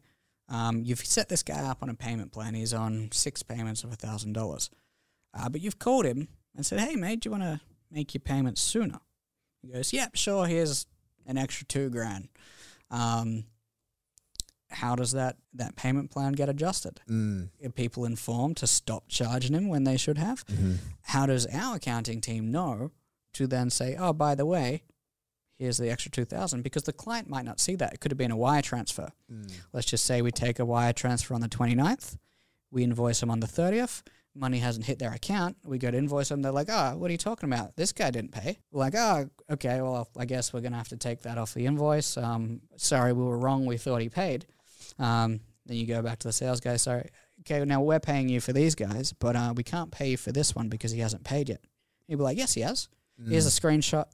[0.49, 2.53] Um, you've set this guy up on a payment plan.
[2.53, 4.69] He's on six payments of a thousand dollars,
[5.33, 8.21] uh, but you've called him and said, "Hey, mate, do you want to make your
[8.21, 8.99] payments sooner?"
[9.61, 10.45] He goes, "Yep, sure.
[10.47, 10.85] Here's
[11.25, 12.29] an extra two grand."
[12.91, 13.45] Um,
[14.69, 16.99] how does that that payment plan get adjusted?
[17.09, 17.49] Mm.
[17.63, 20.45] Are people informed to stop charging him when they should have?
[20.47, 20.75] Mm-hmm.
[21.03, 22.91] how does our accounting team know
[23.33, 24.83] to then say, oh, by the way,
[25.57, 27.93] here's the extra 2000 because the client might not see that.
[27.93, 29.09] It could have been a wire transfer.
[29.31, 29.51] Mm.
[29.71, 32.17] Let's just say we take a wire transfer on the 29th,
[32.71, 34.01] we invoice them on the 30th,
[34.35, 37.11] money hasn't hit their account, we go to invoice them, they're like, oh, what are
[37.11, 37.75] you talking about?
[37.75, 38.59] This guy didn't pay.
[38.71, 41.53] We're like, oh, okay, well, I guess we're going to have to take that off
[41.53, 42.17] the invoice.
[42.17, 44.45] Um, sorry, we were wrong, we thought he paid.
[44.99, 47.09] Um, then you go back to the sales guy, sorry,
[47.41, 50.31] okay, now we're paying you for these guys, but uh, we can't pay you for
[50.31, 51.61] this one because he hasn't paid yet.
[52.07, 52.89] He'd be like, yes, he has.
[53.29, 54.05] Here's a screenshot.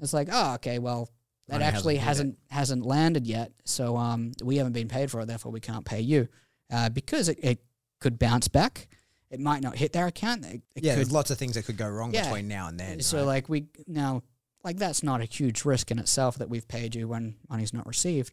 [0.00, 1.08] It's like, oh, okay, well,
[1.48, 2.00] that hasn't actually it.
[2.02, 5.84] hasn't hasn't landed yet, so um, we haven't been paid for it, therefore we can't
[5.84, 6.28] pay you,
[6.72, 7.58] uh, because it, it
[8.00, 8.88] could bounce back.
[9.30, 10.44] It might not hit their account.
[10.44, 12.24] It, it yeah, could, there's lots of things that could go wrong Yeah.
[12.24, 13.00] between now and then.
[13.00, 13.26] so right?
[13.26, 14.22] like we now
[14.64, 17.86] like that's not a huge risk in itself that we've paid you when money's not
[17.86, 18.32] received,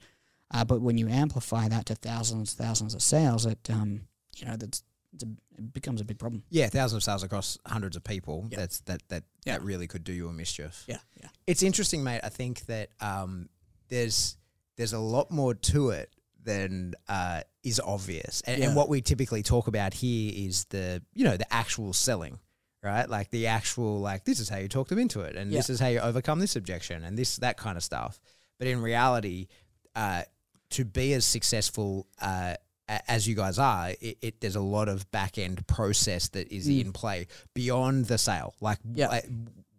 [0.53, 4.01] uh, but when you amplify that to thousands, thousands of sales, it um,
[4.36, 4.84] you know that's
[5.23, 5.25] a,
[5.57, 6.43] it becomes a big problem.
[6.49, 8.47] yeah, thousands of sales across hundreds of people.
[8.49, 8.57] Yeah.
[8.59, 9.53] That's that that Yeah.
[9.57, 10.83] that really could do you a mischief.
[10.87, 11.29] Yeah, yeah.
[11.47, 12.21] it's interesting, mate.
[12.23, 13.49] I think that um,
[13.89, 14.37] there's
[14.75, 16.11] there's a lot more to it
[16.43, 18.67] than uh, is obvious, and, Yeah.
[18.67, 22.39] and what we typically talk about here is the you know the actual selling,
[22.83, 23.09] right?
[23.09, 25.79] Like the actual like this is how you talk them into it, and this is
[25.79, 28.19] how you overcome this objection, and this that kind of stuff.
[28.59, 29.47] But in reality,
[29.95, 30.23] uh,
[30.71, 32.07] to be as successful.
[32.21, 32.55] Uh,
[32.88, 36.67] as you guys are, it, it there's a lot of back end process that is
[36.67, 36.85] Mm.
[36.85, 38.53] in play beyond the sale.
[38.61, 39.07] Like, Yeah.
[39.09, 39.25] like,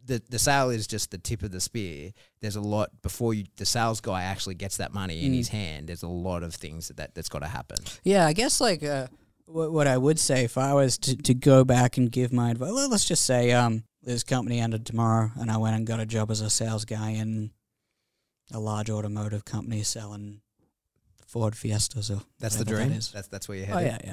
[0.05, 2.13] the the sale is just the tip of the spear.
[2.41, 5.37] There's a lot before you the sales guy actually gets that money in Mm.
[5.37, 5.89] his hand.
[5.89, 7.79] There's a lot of things that, that that's got to happen.
[8.05, 9.09] Yeah, I guess like uh,
[9.47, 12.51] what, what I would say if I was to, to go back and give my
[12.51, 16.01] advice, well, let's just say um, this company ended tomorrow and I went and got
[16.01, 17.51] a job as a sales guy in
[18.53, 20.41] a large automotive company selling
[21.29, 22.03] Ford Fiesta.
[22.03, 22.91] So That's the dream.
[22.93, 23.13] is.
[23.13, 24.13] That's that's where you're Oh, yeah, yeah.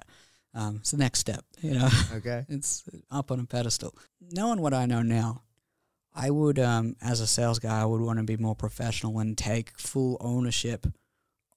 [0.53, 1.89] Um, it's the next step, you know.
[2.13, 2.45] Okay.
[2.47, 3.93] it's up on a pedestal.
[4.21, 5.41] Knowing what I know now,
[6.13, 9.37] I would, um, as a sales guy, I would want to be more professional and
[9.37, 10.87] take full ownership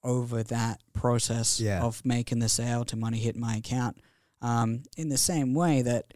[0.03, 1.83] over that process Yeah.
[1.83, 3.99] of making the sale to money hit my account.
[4.41, 6.15] Um, in the same way that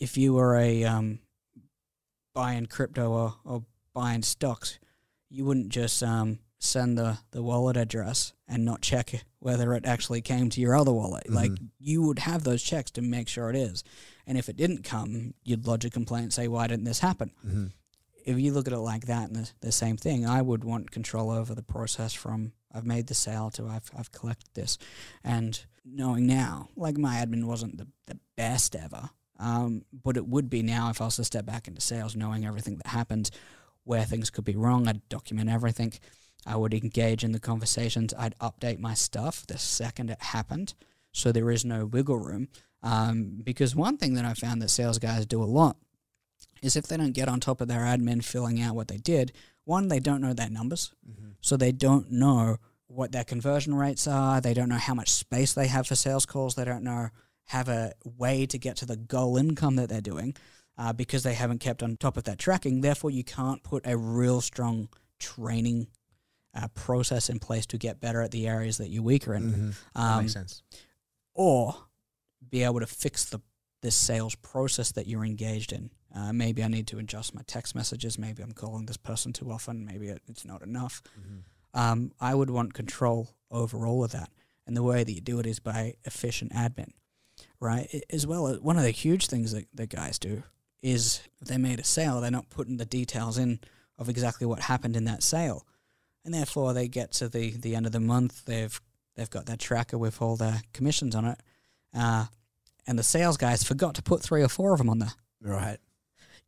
[0.00, 1.20] if you were a um,
[2.34, 3.64] buying crypto or, or
[3.94, 4.78] buying stocks,
[5.30, 10.20] you wouldn't just um, send the, the wallet address and not check whether it actually
[10.20, 11.30] came to your other wallet.
[11.30, 13.84] Like you would have those checks to make sure it is.
[14.26, 17.30] And if it didn't come, you'd lodge a complaint and say, why didn't this happen?
[17.46, 17.66] Mm-hmm.
[18.26, 20.90] If you look at it like that and the, the same thing, I would want
[20.90, 24.76] control over the process from I've made the sale to I've, I've collected this.
[25.24, 30.50] And knowing now, like my admin wasn't the, the best ever, um, but it would
[30.50, 33.30] be now if I was to step back into sales, knowing everything that happened,
[33.84, 34.86] where things could be wrong.
[34.86, 35.94] I'd document everything.
[36.46, 38.14] I would engage in the conversations.
[38.18, 40.74] I'd update my stuff the second it happened,
[41.12, 42.48] so there is no wiggle room.
[42.82, 45.76] Um, because one thing that I found that sales guys do a lot
[46.62, 49.32] is if they don't get on top of their admin filling out what they did,
[49.64, 51.30] one, they don't know their numbers, Mm-hmm.
[51.40, 54.40] so they don't know what their conversion rates are.
[54.40, 56.54] They don't know how much space they have for sales calls.
[56.54, 57.08] They don't know
[57.48, 60.34] have a way to get to the goal income that they're doing
[60.76, 62.80] uh, because they haven't kept on top of that tracking.
[62.80, 65.88] Therefore, you can't put a real strong training
[66.54, 70.00] uh, process in place to get better at the areas that you're weaker in, Mm-hmm.
[70.00, 70.62] um, makes sense.
[71.34, 71.74] or
[72.50, 73.40] be able to fix the
[73.80, 75.90] this sales process that you're engaged in.
[76.12, 78.18] Uh, maybe I need to adjust my text messages.
[78.18, 79.84] Maybe I'm calling this person too often.
[79.86, 81.00] Maybe it, it's not enough.
[81.20, 81.78] Mm-hmm.
[81.80, 84.30] Um, I would want control over all of that.
[84.66, 86.90] And the way that you do it is by efficient admin,
[87.60, 87.88] right?
[88.10, 90.42] As well as one of the huge things that, that guys do
[90.82, 93.60] is if they made a sale, they're not putting the details in
[93.96, 95.64] of exactly what happened in that sale,
[96.24, 98.44] and therefore they get to the the end of the month.
[98.44, 98.80] They've
[99.16, 101.40] they've got their tracker with all their commissions on it,
[101.94, 102.26] uh,
[102.86, 105.12] and the sales guys forgot to put three or four of them on there.
[105.40, 105.78] Right.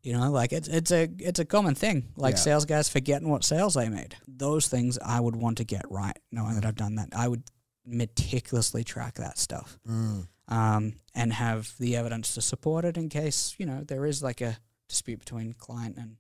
[0.03, 2.09] You know, like it's it's a it's a common thing.
[2.17, 2.41] Like Yeah.
[2.41, 4.17] sales guys forgetting what sales they made.
[4.27, 7.09] Those things I would want to get right, knowing that I've done that.
[7.15, 7.43] I would
[7.87, 10.27] meticulously track that stuff Mm.
[10.49, 14.41] um, and have the evidence to support it in case you know there is like
[14.41, 14.59] a
[14.89, 16.17] dispute between client and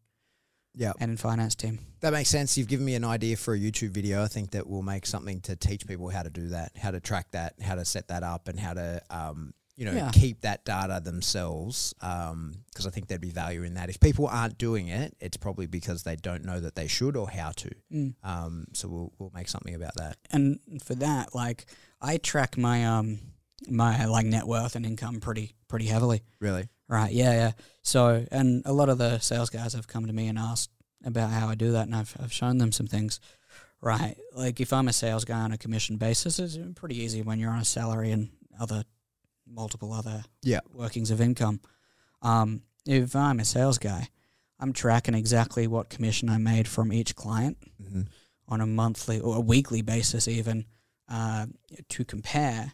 [0.74, 0.92] Yeah.
[1.00, 1.78] and in finance team.
[2.00, 2.56] That makes sense.
[2.56, 4.22] You've given me an idea for a YouTube video.
[4.22, 7.00] I think that will make something to teach people how to do that, how to
[7.00, 10.10] track that, how to set that up, and how to, um, you know, Yeah.
[10.12, 11.92] keep that data themselves.
[11.98, 13.88] Because I think there'd be value in that.
[13.90, 17.28] If people aren't doing it, it's probably because they don't know that they should or
[17.30, 17.70] how to.
[17.92, 18.14] Mm.
[18.22, 20.16] Um, so we'll we'll make something about that.
[20.30, 21.66] And for that, like
[22.00, 23.20] I track my um
[23.68, 26.22] my like net worth and income pretty pretty heavily.
[26.40, 26.68] Really.
[26.90, 27.12] Right.
[27.12, 27.32] Yeah.
[27.32, 27.52] Yeah.
[27.82, 30.70] So, and a lot of the sales guys have come to me and asked
[31.04, 33.20] about how I do that, and I've I've shown them some things.
[33.80, 34.16] Right.
[34.34, 37.52] Like if I'm a sales guy on a commission basis, it's pretty easy when you're
[37.52, 38.28] on a salary and
[38.60, 38.84] other
[39.46, 40.60] multiple other Yeah.
[40.72, 41.60] workings of income.
[42.22, 44.08] Um, if I'm a sales guy,
[44.58, 48.02] I'm tracking exactly what commission I made from each client hmm
[48.48, 50.64] on a monthly or a weekly basis, even
[51.08, 51.46] uh,
[51.88, 52.72] to compare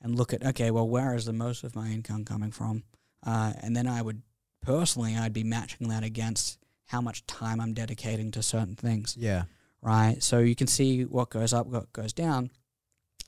[0.00, 2.84] and look at okay, well, where is the most of my income coming from?
[3.24, 4.22] Uh, and then I would
[4.62, 9.44] personally, I'd be matching that against how much time I'm dedicating to certain things, Yeah.
[9.82, 10.22] right?
[10.22, 12.50] So you can see what goes up, what goes down.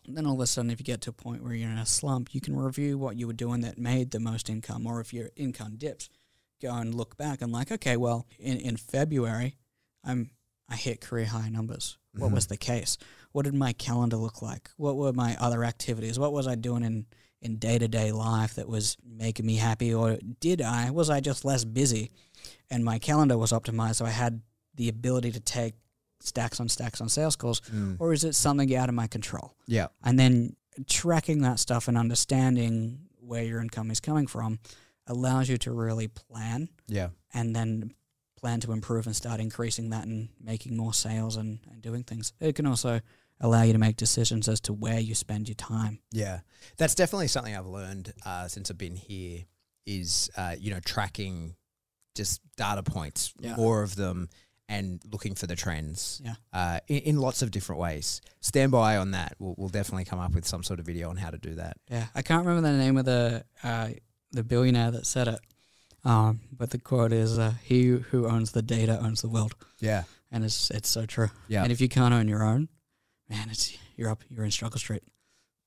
[0.07, 1.77] And then all of a sudden, if you get to a point where you're in
[1.79, 5.01] a slump, you can review what you were doing that made the most income, or
[5.01, 6.09] if your income dips,
[6.63, 9.57] go and look back and like, okay, well, in, in February,
[10.05, 10.31] I'm
[10.69, 11.99] I hit career high numbers.
[12.17, 12.35] What Mhm.
[12.35, 12.97] was the case?
[13.33, 14.71] What did my calendar look like?
[14.77, 16.17] What were my other activities?
[16.19, 17.07] What was I doing in
[17.43, 21.21] in day to day life that was making me happy, or did I was I
[21.21, 22.11] just less busy,
[22.71, 24.43] and my calendar was optimized, so I had
[24.75, 25.75] the ability to take
[26.21, 27.97] stacks on stacks on sales calls, Mm.
[27.99, 29.55] or is it something out of my control?
[29.67, 29.89] Yeah.
[30.03, 34.59] and then tracking that stuff and understanding where your income is coming from
[35.07, 37.09] allows you to really plan Yeah.
[37.35, 37.95] and then
[38.37, 42.33] plan to improve and start increasing that and making more sales and, and doing things.
[42.41, 43.01] It can also
[43.41, 46.01] allow you to make decisions as to where you spend your time.
[46.13, 46.41] Yeah,
[46.77, 49.45] that's definitely something I've learned uh, since I've been here.
[49.87, 51.57] Is uh, you know tracking
[52.15, 53.57] just data points, Yeah.
[53.57, 54.29] more of them,
[54.69, 56.21] and looking for the trends.
[56.25, 56.35] Yeah.
[56.53, 58.21] uh, in, in lots of different ways.
[58.41, 59.35] Stand by on that.
[59.39, 61.77] We'll, we'll definitely come up with some sort of video on how to do that.
[61.91, 63.89] Yeah, I can't remember the name of the uh,
[64.33, 65.41] the billionaire that said it,
[66.05, 70.05] um, but the quote is, uh, "He who owns the data owns the world," Yeah,
[70.31, 71.31] and it's it's so true.
[71.49, 71.63] yeah.
[71.63, 72.69] And if you can't own your own,
[73.31, 75.03] man, it's you're up, you're in struggle street.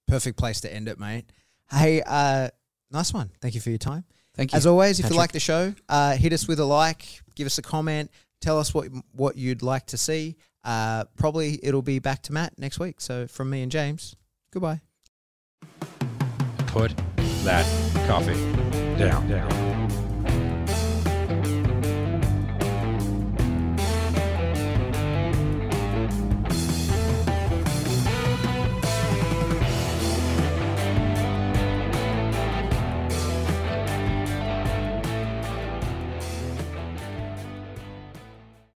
[0.07, 1.25] Perfect place to end it, mate.
[1.71, 2.49] Hey, uh,
[2.91, 3.31] nice one.
[3.41, 4.03] Thank you for your time.
[4.35, 4.57] Thank you.
[4.57, 5.15] As always, if Patrick.
[5.15, 8.11] you like the show, uh, hit us with a like, give us a comment,
[8.41, 10.35] tell us what what you'd like to see.
[10.63, 13.01] Uh, probably it'll be back to Matt next week.
[13.01, 14.15] So from me and James,
[14.51, 14.81] goodbye.
[16.67, 16.93] Put
[17.43, 17.65] that
[18.07, 18.33] coffee
[18.97, 19.27] down.
[19.27, 19.62] down.